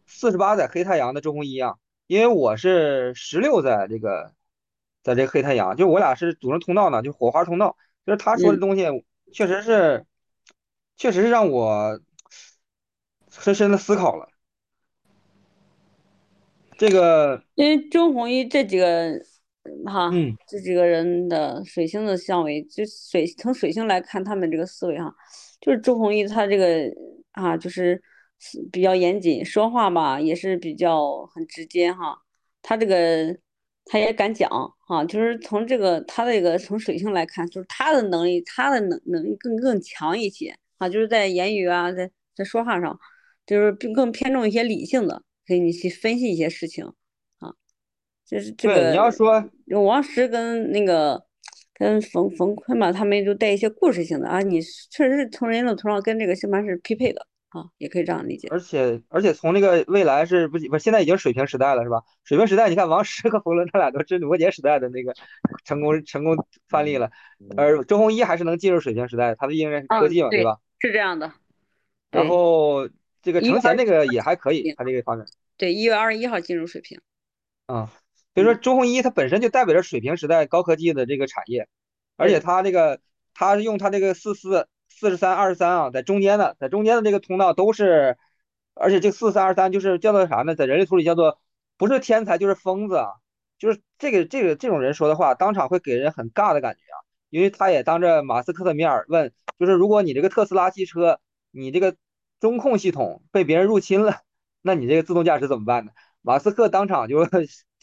[0.07, 1.75] 四十八载黑太阳的周鸿祎啊，
[2.07, 4.33] 因为我是十六载这个，
[5.03, 8.87] 在这个黑太阳，就我俩是组成通道呢，就火花通道，就是他说的嗯，东西
[9.31, 10.07] 确实是，
[10.97, 11.99] 确实是让我
[13.29, 14.27] 深深的思考了。
[16.79, 19.25] 这个，因为周鸿祎这几个嗯
[19.85, 25.13] 哈嗯，这几个人的水星的相位，就水从水星来看他们这个思维哈，
[25.61, 26.91] 就是周鸿祎他这个
[27.31, 28.01] 啊就是
[28.39, 32.17] 思比较严谨，说话吧也是比较很直接哈，
[32.61, 33.37] 他这个
[33.85, 34.49] 他也敢讲
[34.87, 42.99] 哈，就是从这个他这个从水星来看，就是他的能力他的能能力更更强一些啊，就是在言语啊在在说话上，
[43.45, 45.21] 就是更更偏重一些理性的。
[45.47, 46.91] 给你去分析一些事情啊，
[48.25, 49.43] 就是这对，你要说
[49.83, 51.23] 王石跟那个
[51.73, 54.59] 跟冯冯坤嘛，他们就带一些故事性的啊，你
[54.89, 58.47] 确实是从人的头上跟这个星盘是匹配的啊，也可以这样理解。
[58.49, 62.01] 而且而且从那个未来是不不现在已经水平时代了是吧？
[62.23, 65.13] 水平时代，你看王石和冯仑他俩都是摩羯时代的那个
[65.63, 66.35] 成功成功
[66.67, 67.11] 范例了，
[67.55, 70.57] 而周鸿祎还是能进入水平时代，他的应该是科嗯，技嘛，对对，吧？
[70.79, 71.31] 是这样的。
[72.11, 72.89] 然，后
[73.21, 76.99] 这个程前那个也还可以，他这个方面对，一月二十一号进入水平。
[77.67, 77.91] 啊，
[78.35, 81.67] 所以说嗯周鸿祎它本身就代表着水平时代高科技的这个产业，
[82.17, 82.99] 而且对，他这个
[83.33, 88.17] 他是用他这个四四四十三二十三啊，在中间的，在中间的这个通道都是，
[88.73, 90.53] 而且这四三二三就是叫做啥呢？
[90.53, 91.39] 在人类图里叫做
[91.77, 93.07] 不是天才就是疯子啊，
[93.57, 96.97] 就是这个这个这种人说的话，当场会给人很尬的感觉啊，
[97.29, 101.19] 因为他也当着马斯克的面儿问，就是如果你这个特斯拉汽车，
[101.51, 101.95] 你这个
[102.39, 104.21] 中控系统被别人入侵了，
[104.61, 105.91] 那你这个自动驾驶怎么办呢？
[106.21, 107.27] 马斯克当场就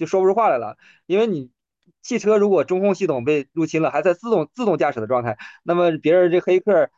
[0.03, 1.53] 就就说不出话来了，因为你
[2.01, 6.91] 汽车如果中控系统被入侵了，还在自动自动驾驶的状态，那么别人这黑客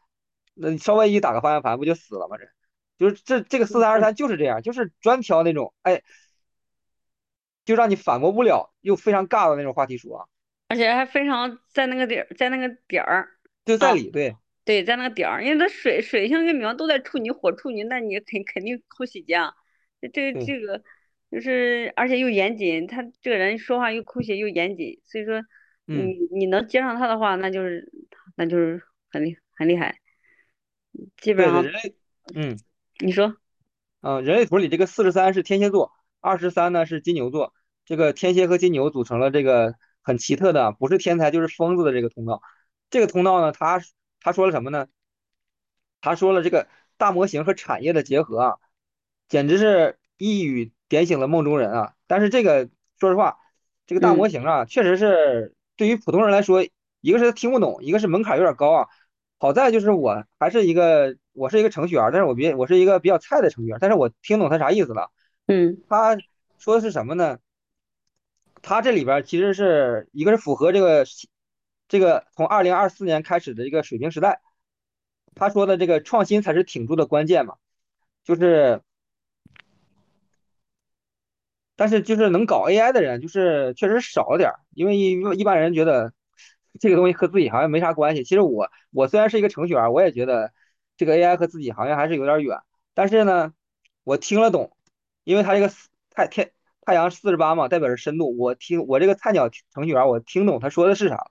[0.55, 2.39] 那稍微一打个方向盘不就死了吗？
[2.39, 2.47] 这
[2.97, 6.03] 就是这这个四三二三就是这样，就是专挑那种哎，
[7.67, 10.25] 就让你反驳不了又非常尬的那种话题说啊，
[10.69, 13.27] 而且还非常在那个点儿，在那个点儿啊，
[13.67, 19.53] 就在理，对对，在那个点儿，因为它水水星运明都在处女火处女，那你肯肯定扣细节啊。
[20.13, 20.83] 这这个
[21.35, 25.43] 就是而且又严谨，他这个人说话又抠写又严谨，所以说
[25.87, 27.91] 你嗯，你能接上他的话，那就是
[28.37, 29.99] 那就是很厉很厉害，
[31.17, 31.65] 基本上
[32.35, 32.57] 嗯。
[33.01, 33.37] 你说，
[34.03, 37.53] 嗯，人类图里这个四十三是天蝎座，二十三呢是金牛座，
[37.85, 42.41] 这个天蝎和金牛组成了这个很奇特的，不是天才就是疯子的这个通道。
[42.91, 43.83] 这个通道呢，他
[44.21, 44.87] 他说了什么呢？
[46.01, 48.55] 他说了这个大模型和产业的结合啊，
[49.29, 51.95] 简直是一语点醒了梦中人啊。
[52.07, 52.69] 但是这个
[52.99, 53.39] 说实话，
[53.87, 56.67] 这个大模嗯型啊，确实是对于普通人来说，
[57.01, 58.89] 一个是他听不懂，一个是门槛有点高啊。
[59.39, 65.11] 好在就是我还是一个我是一个程序员，但是我比我是一个比较菜的程序员，但是我听懂他啥意思了。
[65.47, 66.17] 嗯他
[66.59, 67.39] 说的是什么呢？
[68.63, 71.05] 他这里边儿其实是一个是符合这个
[71.87, 74.41] 这个从二零二四年开始的一个水平时代，
[75.35, 77.57] 他说的这个创新才是挺住的关键嘛，
[78.25, 78.81] 就是
[81.77, 86.13] 但是就是能搞 AI 的人就是确实少了点儿，因为一一般人觉得
[86.81, 88.25] 这个东西和自己好像没啥关系。
[88.25, 90.53] 其实我我虽然是一个程序员，我也觉得
[90.97, 92.59] 这个 AI 和自己好像还是有点远。
[92.95, 93.53] 但是呢，
[94.05, 94.77] 我听了懂，
[95.25, 98.37] 因为它这个四太天太阳四十八嘛，代表着深度。
[98.39, 101.31] 我听我这个菜鸟程序员，我听懂他说的是啥了，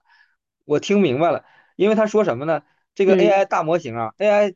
[0.65, 1.45] 我听明白了。
[1.75, 2.63] 因为他说什么呢？
[2.95, 4.55] 这个嗯 AI 大模型啊，AI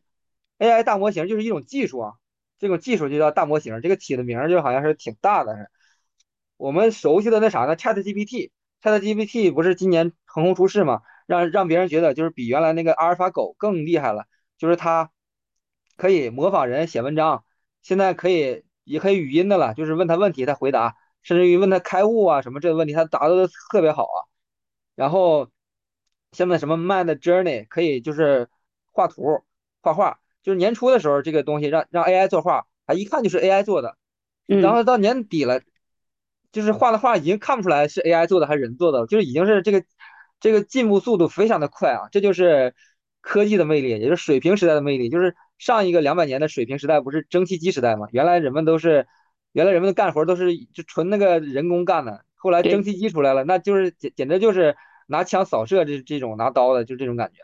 [0.60, 2.14] AI 大模型就是一种技术啊，
[2.60, 5.72] 这种技术就叫大模型，这个起的名儿就好像是挺大的。
[6.58, 11.02] 我们熟悉的那啥呢？ChatGPT，ChatGPT 不是今年横空出世嘛？
[11.26, 14.26] 让让别人觉得就是比原来那个阿尔法狗更厉害了，
[14.58, 15.12] 就是它
[15.98, 17.44] 可以模仿人写文章，
[17.82, 24.18] 现在可以也可以语音的了，就是问他问题他回答，甚至于问他开悟啊什么这个问题他答的都特别好啊。
[24.96, 25.50] 然后
[26.32, 28.50] 现在什么 Mind Journey 可以就是
[28.92, 29.44] 画图、
[29.82, 33.98] 画画，就是年初的时候这个东西让让 AI 作画，啊一看就是 AI 做的，
[34.46, 35.62] 然嗯，后到年底了，
[36.52, 39.84] 就是画的画已经看不出来是 AI 做的还是人做的，就是已经是这个
[40.40, 42.74] 这个进步速度非常的快啊，这就是
[43.22, 45.10] 科技的魅力，也就是水平时代的魅力。
[45.10, 48.08] 就是上一个两百年的水平时代不是蒸汽机时代吗？
[48.12, 49.08] 原来人们都是
[49.52, 54.76] 原来人们的干活都是就纯那个人工干的，后来蒸汽机出来了，那就是简简直就是
[55.08, 57.42] 拿枪扫射这这种拿刀的，就这种感觉。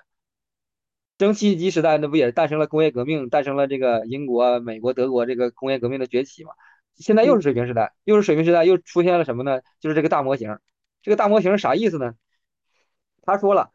[1.17, 6.51] 蒸汽机时代那不也诞生了工业革命，诞生了这个英国、美国、德国这个工业革命的崛起嘛？
[6.95, 9.61] 现在又是嗯水平时代，又是水平时代，又出现了什么呢？
[9.79, 10.59] 就是这个大模型。
[11.01, 12.15] 这个大模型是啥意思呢？
[13.21, 13.71] 他说了，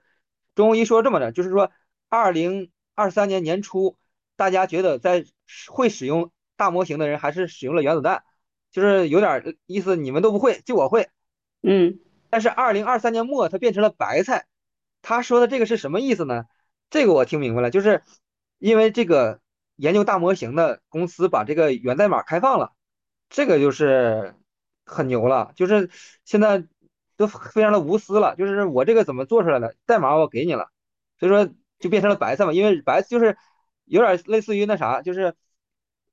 [0.55, 1.71] 中医说这么着，就是说，
[2.09, 3.97] 二零二三年年初，
[4.37, 5.25] 大家觉得在
[5.69, 8.23] 会使用大模型的人还是使用了原子弹，
[8.71, 11.09] 就是有点意思，你们都不会，就我会。
[11.63, 11.99] 嗯
[12.31, 14.47] 但是二零二三年末，它变成了白菜。
[15.01, 16.45] 他说的这个是什么意思呢？
[16.91, 18.03] 这个我听明白了，就是
[18.59, 19.41] 因为这个
[19.77, 22.73] 研究大模型的公司把这个源代码开放了，
[23.29, 24.35] 这个就是
[24.85, 25.91] 很牛了，就是
[26.25, 26.65] 现在
[27.17, 30.71] 都非常的无私了，就是我这个怎么做出来的，代码我给你了，
[31.19, 33.37] 所以说就变成了白菜嘛，因为白就是
[33.85, 35.35] 有点类似于那啥，就是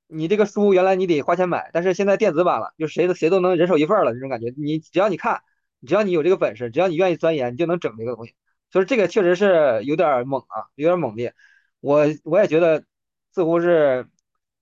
[0.08, 5.42] 你这个书原来你得花钱买，但是现在电子版了，就谁都谁都能人手一份了这种感觉，你只要你看。
[5.86, 8.34] 只要你有这个本事，只要你愿意钻研，你就能整这个东西。
[8.72, 11.36] 所以这个确实是有点猛啊，有点猛烈。
[11.80, 12.84] 我我也觉得
[13.32, 14.08] 似乎是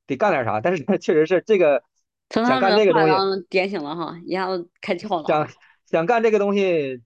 [0.06, 1.84] 得干点啥，但是 确实是这个
[2.30, 5.48] 想干这个东西，点醒了哈，一下子开窍了想。
[5.86, 7.04] 想干这个东西，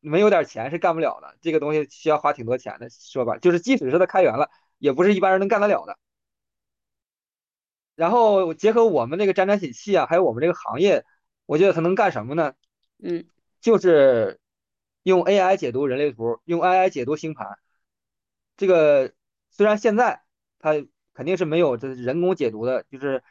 [0.00, 1.36] 没有点钱是干不了的。
[1.40, 5.96] 这个东西需要花挺多钱的，说吧，就是即使是他开源了，也不是一般人能干得了的。
[7.94, 11.04] 然后结合我们这个沾沾喜气啊，还有我们这个行业，
[11.46, 12.54] 我觉得他能干什么呢？
[13.00, 13.24] 嗯
[13.60, 14.40] 就是
[15.04, 17.58] 用 AI 解读人类图，用 AI 解读星盘。
[18.56, 19.12] 这个
[19.50, 20.22] 虽然现在
[20.58, 20.72] 它
[21.12, 23.22] 肯定是没有这人工解读的，就是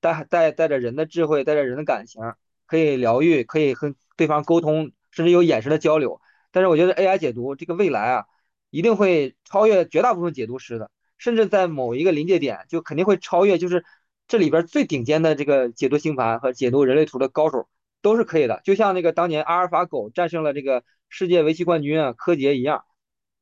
[0.00, 2.22] 带带带着人的智慧，带着人的感情，
[2.66, 6.20] 可以疗愈，可以和对方沟通，甚至有眼神的交流。
[6.50, 8.24] 但是我觉得 AI 解读这个未来啊，
[8.70, 13.84] 一定会超越绝大部分解读师的，甚至在某一个临界点，就肯定会超越，就是
[14.26, 17.68] 这里边最顶尖的这个解读星盘和解读人类图的高手
[18.02, 18.60] 都是可以的。
[18.64, 22.84] 就像那个当年阿尔法狗战胜了这个世界围棋冠军啊柯洁一样。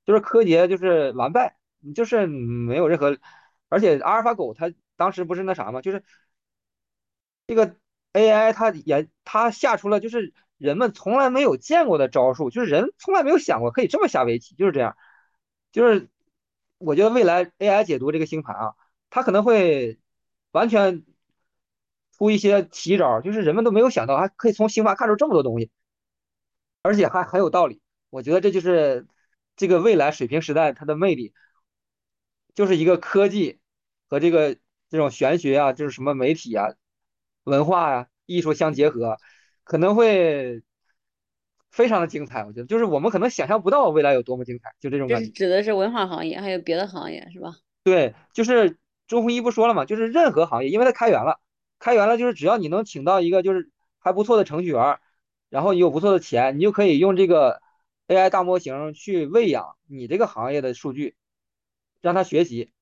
[0.05, 1.57] 就是柯洁就是完败，
[1.93, 3.19] 就是没有任何，
[3.69, 6.05] 而且阿尔法狗它当时不是那啥嘛，就是
[7.47, 7.77] 这个
[8.13, 14.97] AI 它也它下出了就是人们从来没有见过的招数，就是人从来没有想过可以这么下围棋，就是这样。
[15.73, 16.09] 就是
[16.79, 18.75] 我觉得未来 AI 解读这个星盘啊，
[19.11, 19.99] 它可能会
[20.53, 21.05] 完全
[22.13, 25.71] 出一些奇招，就是人们都没有想到，还可以从星盘看出这么多东西，
[26.83, 27.83] 而且还很有道理。
[28.09, 29.07] 我觉得这就是
[29.57, 31.35] 这个未来水平时代它的魅力，
[32.55, 33.61] 就是一个科技
[34.09, 34.57] 和这个
[34.89, 36.69] 这种玄学啊，就是什么媒体啊、
[37.47, 39.19] 文化呀、艺术相结合，
[39.63, 40.63] 可能会
[41.71, 42.45] 非常的精彩。
[42.45, 45.31] 我觉得就是我们可能想象不到未来有多么精彩，就这种感觉。
[45.31, 47.55] 指的是文化行业，还有别的行业是吧？
[47.85, 51.39] 对，就是周鸿祎不说了嘛，就是任何行业，因为它开源了，
[51.79, 55.01] 开源了就是只要你能请到一个就是还不错的程序员儿，
[55.49, 57.63] 然后你有不错的钱，你就可以用这个
[58.09, 61.15] AI 大模型去喂养你这个行业的数据，
[62.01, 62.73] 让它学习，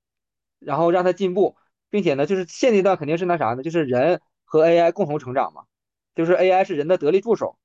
[0.59, 1.57] 然后让它进步，
[1.91, 4.23] 并且呢，就是现阶段肯定是那啥呢，就是人
[4.55, 5.65] 和 AI 共同成长嘛，
[6.15, 7.59] 就是 AI 是人的得力助手，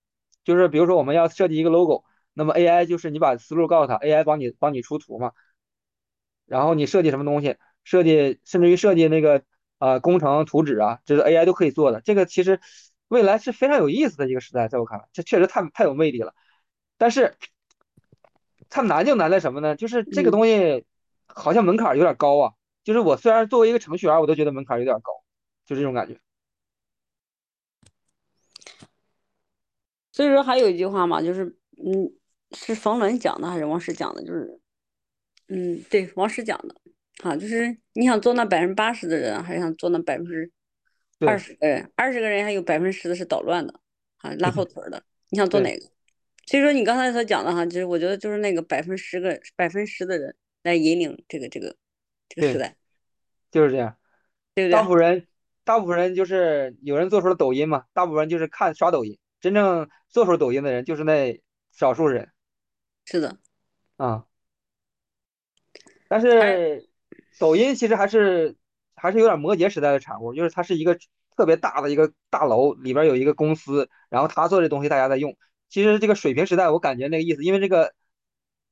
[0.43, 5.33] 就是比如说我们要设计一个 logo，那么 AI 就是你把思路告诉他，AI 帮你帮你出图嘛。
[6.47, 9.43] 然后你设计什么东西，设计甚至于设计那个
[9.77, 12.01] 呃工程图纸啊，这是 AI 都可以做的。
[12.01, 12.59] 这个其实
[13.07, 16.33] 未来是非常有意思的一个时代，在我看来，这确实太太有魅力了。
[16.97, 17.35] 但是
[18.67, 19.75] 它难就难在什么呢？
[19.75, 20.85] 就是这个，东西
[21.27, 22.53] 好像门槛有点高啊。
[22.83, 25.11] 就是我虽然作为一个程序员，我都觉得门槛有点高，
[25.67, 26.19] 就这种感觉。
[30.19, 31.45] 所以说还有一句话嘛，就是
[31.81, 32.11] 嗯，
[32.51, 34.21] 是冯仑讲的还是王石讲的？
[34.21, 34.59] 就是
[35.47, 36.75] 嗯，对，王石讲的
[37.23, 40.51] 啊，就是你想做那百分之八十的人，还是想做那百分之
[41.19, 41.89] 二对十个人？
[41.95, 43.73] 二十个人还有百分之十的是捣乱的
[44.17, 45.01] 啊，拉后腿儿的。
[45.29, 45.85] 你想做哪个？
[46.47, 51.73] 所以说你刚才所讲的哈，就是我觉得就是那个百分之十个百分之十的人来引领这个这个
[52.27, 52.75] 这个时，代，
[53.49, 53.95] 就是这样。
[54.53, 54.73] 对不对？
[54.73, 55.27] 大部分人，
[55.63, 62.31] 大部分人就是有人做出了抖音嘛，大部分人就是看刷抖音，真正做出抖音的人就是那少数人
[63.05, 63.37] 是的，
[63.97, 64.25] 啊。
[66.07, 66.89] 但是
[67.39, 68.55] 抖音其实还是
[68.95, 70.97] 还是有点摩羯时代的产物，就是它是一个
[71.35, 75.37] 特别大的一个大楼，里边有一个公司，然后他做这东西大家在用。
[75.69, 77.93] 其实这个水平时代我感觉那个意思，因为这个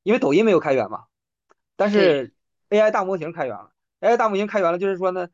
[0.02, 1.04] 因为抖音没有开源嘛，
[1.76, 2.34] 但是
[2.70, 5.28] AI 大模型开源了，AI 大模型开源了，就是说呢，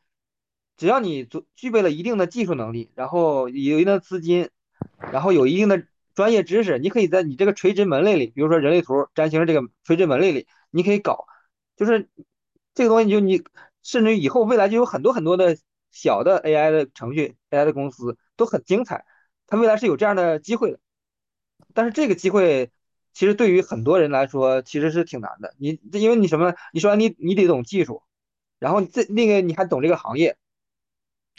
[0.76, 4.50] 只要你足具备了一定的技术能力，然后有一定的资金，
[4.98, 11.26] 然后有一定的专业知识，你可以在你这个垂直门类里，比如说人类图、占星这个垂直门类里，你可以搞。
[11.76, 12.08] 就是
[12.72, 13.42] 这个东西，就你
[13.82, 15.56] 甚至于以后未来就有很多很多的
[15.90, 19.04] 小的 AI 的程序、AI 的公司都很精彩，
[19.46, 20.78] 它未来是有这样的机会的。
[21.72, 22.70] 但是这个机会
[23.12, 25.54] 其实对于很多人来说其实是挺难的。
[25.58, 26.54] 你因为你什么？
[26.72, 28.02] 你说你你得懂技术，
[28.58, 30.36] 然后这那个你还懂这个行业，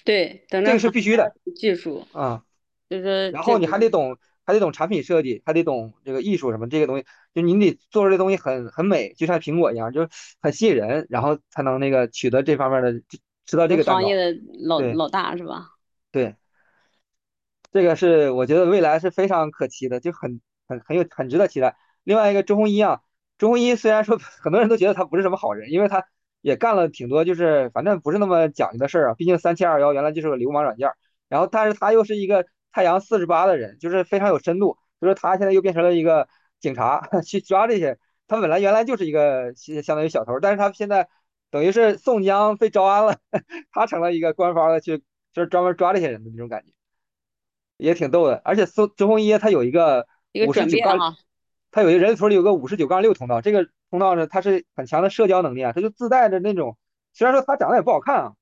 [0.03, 2.44] 对，等这个是必须的技术，啊。
[2.89, 10.07] 就是说然后你还得懂，还得懂产品设计，还得懂这个艺术什么这个东西，就你得做出这东西很很美，就像苹果一样，就
[10.41, 12.93] 很吸引人，然后才能那个取得这方面的
[13.45, 14.01] 吃到这个这个蛋糕。
[14.01, 15.69] 行业的老老大是吧？
[16.11, 16.35] 对，
[17.71, 21.75] 这个是我觉得未来是非常可期的，就很很很有很值得期待。
[22.03, 23.01] 另外一个周鸿祎啊，
[23.37, 26.05] 周鸿祎虽然说 很多人都觉得他不是什么好人，因为他
[26.41, 30.95] 也干了挺多就是反正不是那么讲究的事儿啊，毕竟三七二幺原来就是个流氓软件儿，
[31.27, 32.45] 然后但是他又是一个
[32.75, 36.27] 太阳四十八的人，就是非常有深度，就是他现在又变成了一个
[36.59, 41.07] 警察 去抓这些，他本来原来就是一个相相当于小偷，但是他现在
[41.49, 43.17] 等于是宋江被招安了，
[43.71, 44.97] 他成了一个官方的去
[45.31, 46.73] 就是专门抓这些人的那种感觉。
[47.77, 48.41] 也挺逗的。
[48.43, 50.05] 而且周周鸿祎他有一个
[50.45, 51.15] 五十九杠，
[51.71, 56.77] 他有一个人头里有个五十九杠六通道，这个通道呢，他是很强的社交能力啊，他就自带着那种，
[57.13, 58.33] 虽然说他长得也不好看啊，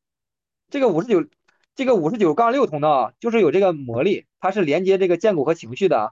[0.72, 1.24] 这个五十九
[1.76, 6.12] 这个五十九杠六通道啊就是有这个魔力，它是连接这个剑骨和情绪的啊。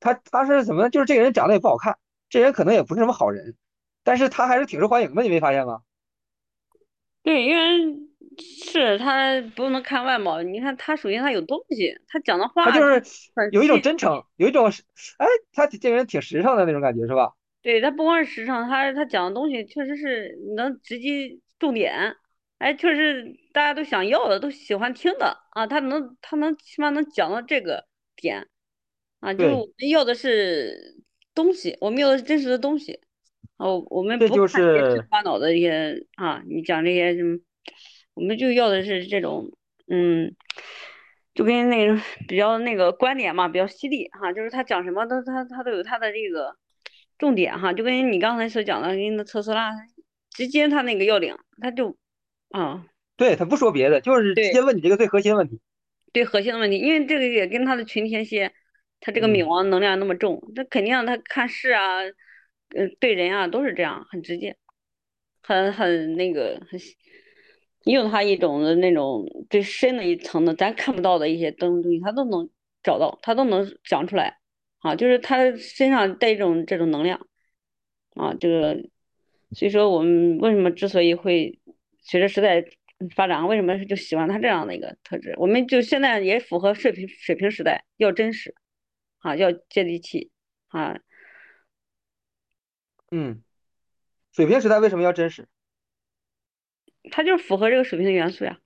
[0.00, 0.90] 他他是怎么呢？
[0.90, 1.96] 就是这个人长得也不好看，
[2.28, 3.56] 这人可能也不是什么好人，
[4.02, 5.82] 但是他还是挺受欢迎的，你没发现吗？
[7.22, 7.98] 对，因为
[8.38, 13.00] 是他不能看外貌，你看他首先他有东西，他讲的话他就是
[13.52, 14.66] 有一种真诚，有一种，
[15.18, 17.34] 哎，他这个人挺时尚的那种感觉，是吧？
[17.62, 22.16] 对他不光是时尚，他他讲的东西确实是能直击重点，
[22.62, 28.46] 哎，确实大家都想要的，都喜欢听的啊，他能他能起码能讲到这个点
[29.18, 31.02] 啊，就是我，们要的是
[31.34, 33.00] 东西，我们要的是真实的东西。
[33.56, 37.36] 哦，我们不看这些吃是瓜脑的一些啊，你讲这些什么，
[38.14, 39.50] 我们就要的是这种，
[39.88, 40.32] 嗯，
[41.34, 46.56] 就跟那个比较那个观点嘛，比较犀利哈，就是他讲什么都他他都有他的这个
[47.18, 49.72] 重点哈，就跟你刚才所讲的，跟那特斯拉
[50.30, 51.96] 直接他那个要领，他就
[52.52, 52.86] 啊，
[53.16, 55.60] 对，他不说别的，就是直接问你这个最核心的问题。
[56.12, 58.52] 对核心的问题，因为这个也跟他的群天蝎，
[59.00, 62.02] 他这个冥嗯王能量那么重，那肯定他看事啊，
[62.76, 64.56] 嗯，对人啊都是这样，很直接，
[65.42, 66.78] 很很那个很，
[67.84, 72.50] 用他一种的那种最深的一层的，咱看不到的一些东东西，他都能
[72.82, 74.38] 找到，他都能讲出来，
[74.80, 77.26] 啊，就是他身上带一种这种能量，
[78.16, 78.74] 啊，这个，
[79.52, 81.58] 所以说我们为什么之所以会
[82.02, 82.64] 随着时代
[83.14, 85.34] 发展，为什么就喜欢他这样的一个特质？
[85.38, 88.54] 我们就现在也符合水平水平时代，要真实，
[89.18, 90.30] 啊，要接地气，
[90.68, 90.98] 啊，
[93.10, 93.42] 嗯，
[94.32, 95.48] 水平时代为什么要真实？
[97.10, 98.58] 它就符合这个水平的元素呀，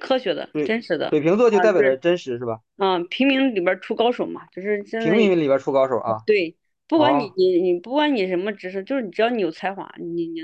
[0.00, 2.60] 科学的、真实的，水瓶座就啊，代表着就是真实是吧？
[2.76, 6.22] 嗯，平民里边出高手嘛，就是现平民里边出高手啊。
[6.26, 6.56] 对，
[6.86, 10.40] 不管你哦，你你不管你什么知识，就是你只要你有才华，你你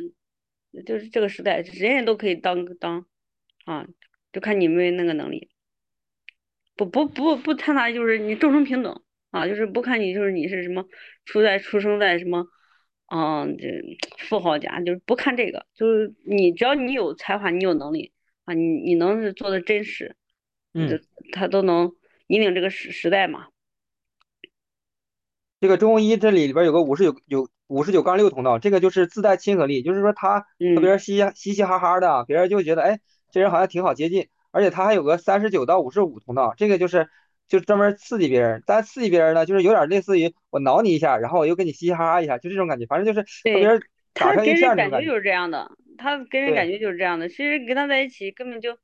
[0.82, 3.06] 就是这个时代人人都可以当当
[3.64, 3.86] 啊，
[4.32, 5.50] 就看你们那个能力，
[6.76, 10.86] 不不不不探讨就是你众生平等啊，就是不看你就是你是什么
[11.24, 12.46] 出在出生在什么，
[13.06, 13.66] 嗯，这
[14.18, 18.12] 富豪家，就是不看这个，就是你只要你有才华，你有能力
[18.44, 20.16] 啊，你你能是做的真实，
[20.72, 21.00] 嗯。
[21.32, 21.96] 他都能
[22.26, 23.48] 引领这个时时代嘛，
[25.58, 33.00] 这个中医这里里边有个五十有有五十九杠六通道，这个就是自带亲和力，就是说他和别嗯，人嘻嘻嘻嘻哈哈的，别人就觉得哎，
[33.30, 37.08] 这人好像挺好接近，而且他还有个三十九到五十五通道，这个就是
[37.48, 43.68] 就专门刺激别人，但刺激别人呢，就是有点类似于我挠你一下，然后我又跟你嘻嘻哈哈一下，就这种感觉，反正就是和别。
[43.68, 43.80] 人
[44.16, 45.00] 打成一他给人感觉。
[45.00, 47.28] 就是这样的，他给人感觉就是这样的。
[47.28, 48.78] 其实跟他在一起根本就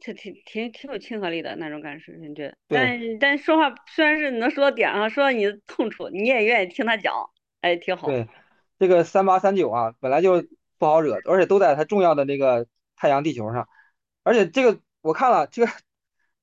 [0.00, 2.00] 挺挺挺挺有亲和力的那种感
[2.34, 7.14] 觉，但但说话虽然是能说到点上，说到你的痛处，你也愿意听他讲，
[7.60, 8.06] 哎，挺好。
[8.06, 8.28] 对，
[8.78, 10.44] 这个三八三九啊，本来就
[10.78, 13.68] 不好惹，而且都在它重要的那个太阳地球上，
[14.22, 15.72] 而且这个我看了，这个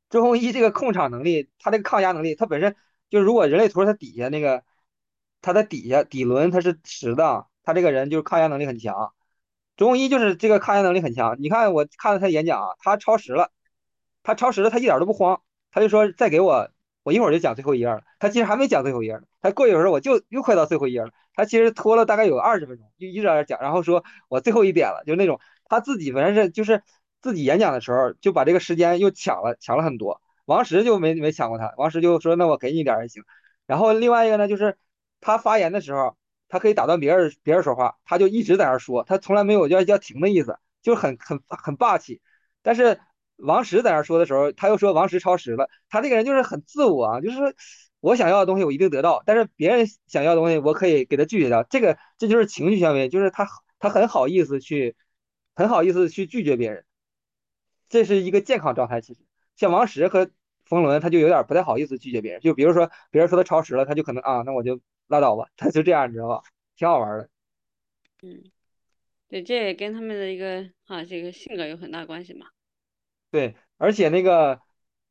[0.09, 2.76] 周鸿祎这个控场能力，他这个抗压能力，他本身
[3.09, 4.64] 就如果人类图它底下那个，
[5.41, 9.14] 它的底下底轮它是实的，他这个人就是抗压能力很强。
[9.76, 13.51] 周鸿祎就是这个抗压能力很强，你看我看了他演讲啊，他超时了，
[14.22, 15.41] 他超时了，他一点都不慌，
[15.72, 16.70] 他就说再给我，
[17.03, 18.01] 我一会儿就讲最后一页了。
[18.19, 21.11] 他其实还没讲最后一页呢，他过一会儿我就又快到最后一页了。
[21.35, 26.83] 他其实拖了大概有二十分钟，就一直在那讲，然后说我最后一点了，就那种他自己反正是就是
[27.21, 30.21] 自己演讲的时候就把这个时间又抢了抢了很多。
[30.45, 33.23] 王石就没没抢过他，王石就说那我给你点儿也行。
[33.65, 34.77] 然后另外一个呢，就是
[35.21, 36.17] 他发言的时候，
[36.49, 42.21] 他可以打断别人别人说话，他就一直在那儿说，他从来没有要要停的意思，就是很很很霸气。
[42.61, 42.99] 但是
[43.38, 47.38] 王石在那说的时候，他又说王石超时了，他这个人就是很自我啊，就是
[47.99, 53.47] 我想要的东西我一定得到，但是别人想要的东西我可以给他拒绝掉，这个这就是情绪行为，就是他
[53.79, 54.95] 他很好意思去
[55.55, 56.86] 很好意思去拒绝别人，
[57.89, 59.01] 这是一个健康状态。
[59.01, 59.21] 其实
[59.55, 60.29] 像王石和
[60.65, 66.41] 冯仑，他就有点不太好意思拒绝别人，就比如说别人说他超时了，他就可能啊，那我就拉倒吧， 他就这样，你知道吧？
[66.75, 67.29] 挺好玩的。
[68.21, 68.43] 嗯，
[69.27, 72.47] 对，这也跟他们的一个啊这个性格有很大关系嘛。
[73.34, 74.61] 对，而且那个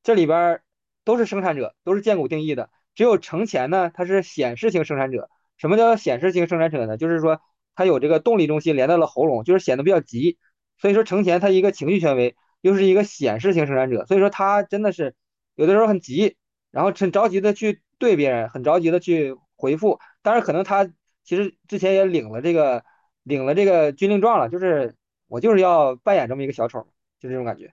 [0.05, 0.63] 这里边儿
[1.03, 2.71] 都是生产者，都是建股定义的。
[2.95, 5.29] 只有程前呢，它是显示性生产者。
[5.57, 6.97] 什么叫显示性生产者呢？
[6.97, 7.41] 就是说
[7.75, 10.39] 它有这个动力中心连到了喉咙，就是显得比较急。
[10.79, 14.07] 所以说程前它一个情绪权威，又是一个显示性生产者。
[14.07, 15.17] 所以说他真的是
[15.57, 16.37] 有的时候很急，
[16.71, 19.99] 然后很着急的去对别人，很着急的去回复。
[20.23, 20.89] 当然可能他
[21.25, 22.85] 其实之前也领了这个
[23.25, 24.95] 领了这个军令状了，就是
[25.27, 26.87] 我就是要扮演这么一个小丑，
[27.19, 27.73] 就这种感觉。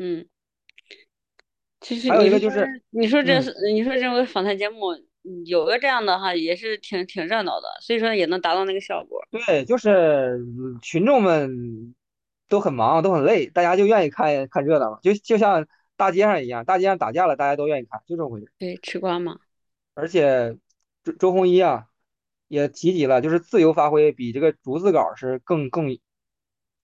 [0.00, 0.26] 嗯，
[1.80, 3.40] 其实还有一个就是，你说这
[3.72, 9.20] 你说这个访谈节目嗯有个这样的哈，也是挺挺热闹的，所以说也能达到那个效果。
[9.30, 11.94] 对，就是嗯群众们
[12.48, 18.52] 都很忙，都很累，大家就愿意看看热闹嘛，就就像大街上一样，大街上打架了，大家都愿意看，就这么回事。
[18.58, 19.38] 对，吃瓜嘛。
[19.94, 20.56] 而且
[21.02, 21.86] 周周鸿祎啊，
[22.46, 25.98] 也提及了，就是自由发挥比这个逐字稿是更更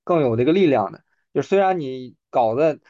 [0.02, 1.04] 更有这个力量的。
[1.32, 2.80] 就虽然你稿子，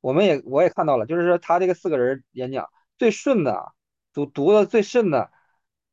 [0.00, 3.72] 我们也我也看到了，就是说他这个四个人演讲最顺的啊，
[4.12, 5.30] 读读的最顺的，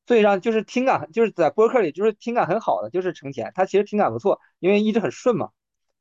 [0.05, 5.51] 最让就是听感就是在播客里就是听感很好的，就是程前，他其实听感不错，因为一直很顺嘛。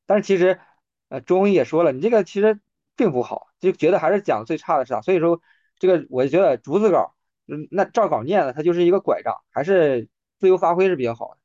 [0.06, 0.60] 但是其实，
[1.08, 2.60] 呃，中医也说了，你这个其实
[2.94, 5.00] 并不好，就觉得还是讲最差的是啥。
[5.02, 5.40] 所以说，
[5.78, 7.14] 这个我觉得逐字稿。
[7.48, 10.08] 嗯，那照稿念的，它就是一个拐杖，还是
[10.40, 11.38] 自由发挥是比较好的。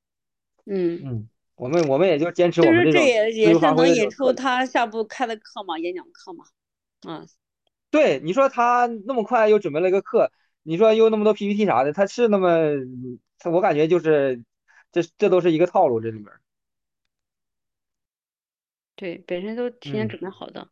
[0.65, 1.29] 嗯，嗯，
[1.61, 4.33] 我们我们也就坚持就是我们这种这也也是能引出。
[4.33, 6.43] 他下部开的课嘛，演讲课嘛。
[7.01, 7.23] 啊，
[7.91, 10.31] 对，你说他那么快又准备了一个课，
[10.63, 12.49] 你说又那么多 PPT 啥的，他是那么，
[13.37, 14.43] 他我感觉就是
[14.91, 16.25] 这这都是一个套路，这里面
[18.95, 20.67] 对，本身都提前嗯，准备好的。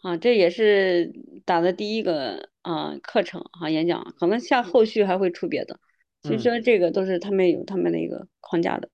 [0.00, 1.12] 啊，这也是
[1.44, 5.78] 打的第一个啊课程啊演讲，可能下后续还会出别的。
[6.22, 8.88] 其实嗯，说这个都是他们有他们的一个框架的。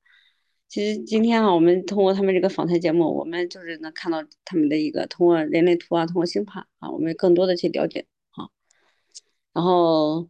[0.68, 8.48] 其实今天啊，我们通过他们这个访谈节目，我们就是能看到他们的一个通过人类图啊，通过星盘啊，我们更多的去了解啊。
[9.54, 10.28] 然后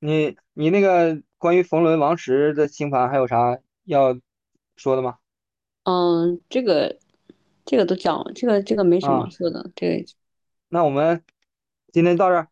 [0.00, 4.18] 你你那个关于冯仑王石的星盘还有啥要
[4.74, 5.18] 说的吗？
[5.84, 6.98] 嗯，这个
[7.64, 9.70] 这个都讲，这个这个没什么啊，说的。
[9.76, 10.04] 这个
[10.68, 11.22] 那我们
[11.92, 12.48] 今天到这儿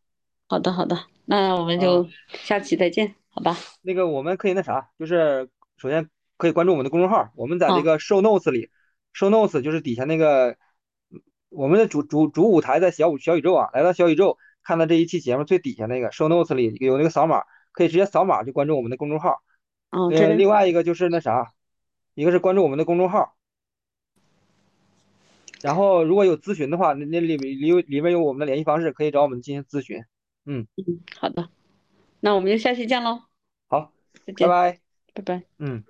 [0.47, 1.81] 好的好的，那我们啊。
[1.83, 3.57] 就下期再见，好吧？
[3.83, 6.09] 那个我们可以那啥，就是首先
[6.39, 8.71] 可以关注我们的公众号，我们在这啊个 show notes 里
[9.13, 10.53] ，show notes 就是底下那个
[11.11, 11.21] 嗯
[11.51, 19.43] 我们的主主主舞台在小宇小宇宙啊，来到小宇宙看到这一期节目最底下那个 show notes 里有那个扫码，可以直接扫码就关注我们的公众号。
[19.91, 21.53] 哦，这呃，另外一个就是那啥，
[22.15, 23.35] 一个是关注我们的公众号，
[25.63, 30.05] 然后如果有咨询的话，那那里面里里面有我们的联系方式，可以找我们进行咨询。
[30.45, 30.67] 嗯，
[31.19, 31.49] 好的，
[32.21, 33.23] 那我们就下期见喽，
[33.67, 33.93] 好，
[34.27, 34.81] 再见，拜拜。
[35.15, 35.43] 拜拜。
[35.59, 35.83] 嗯。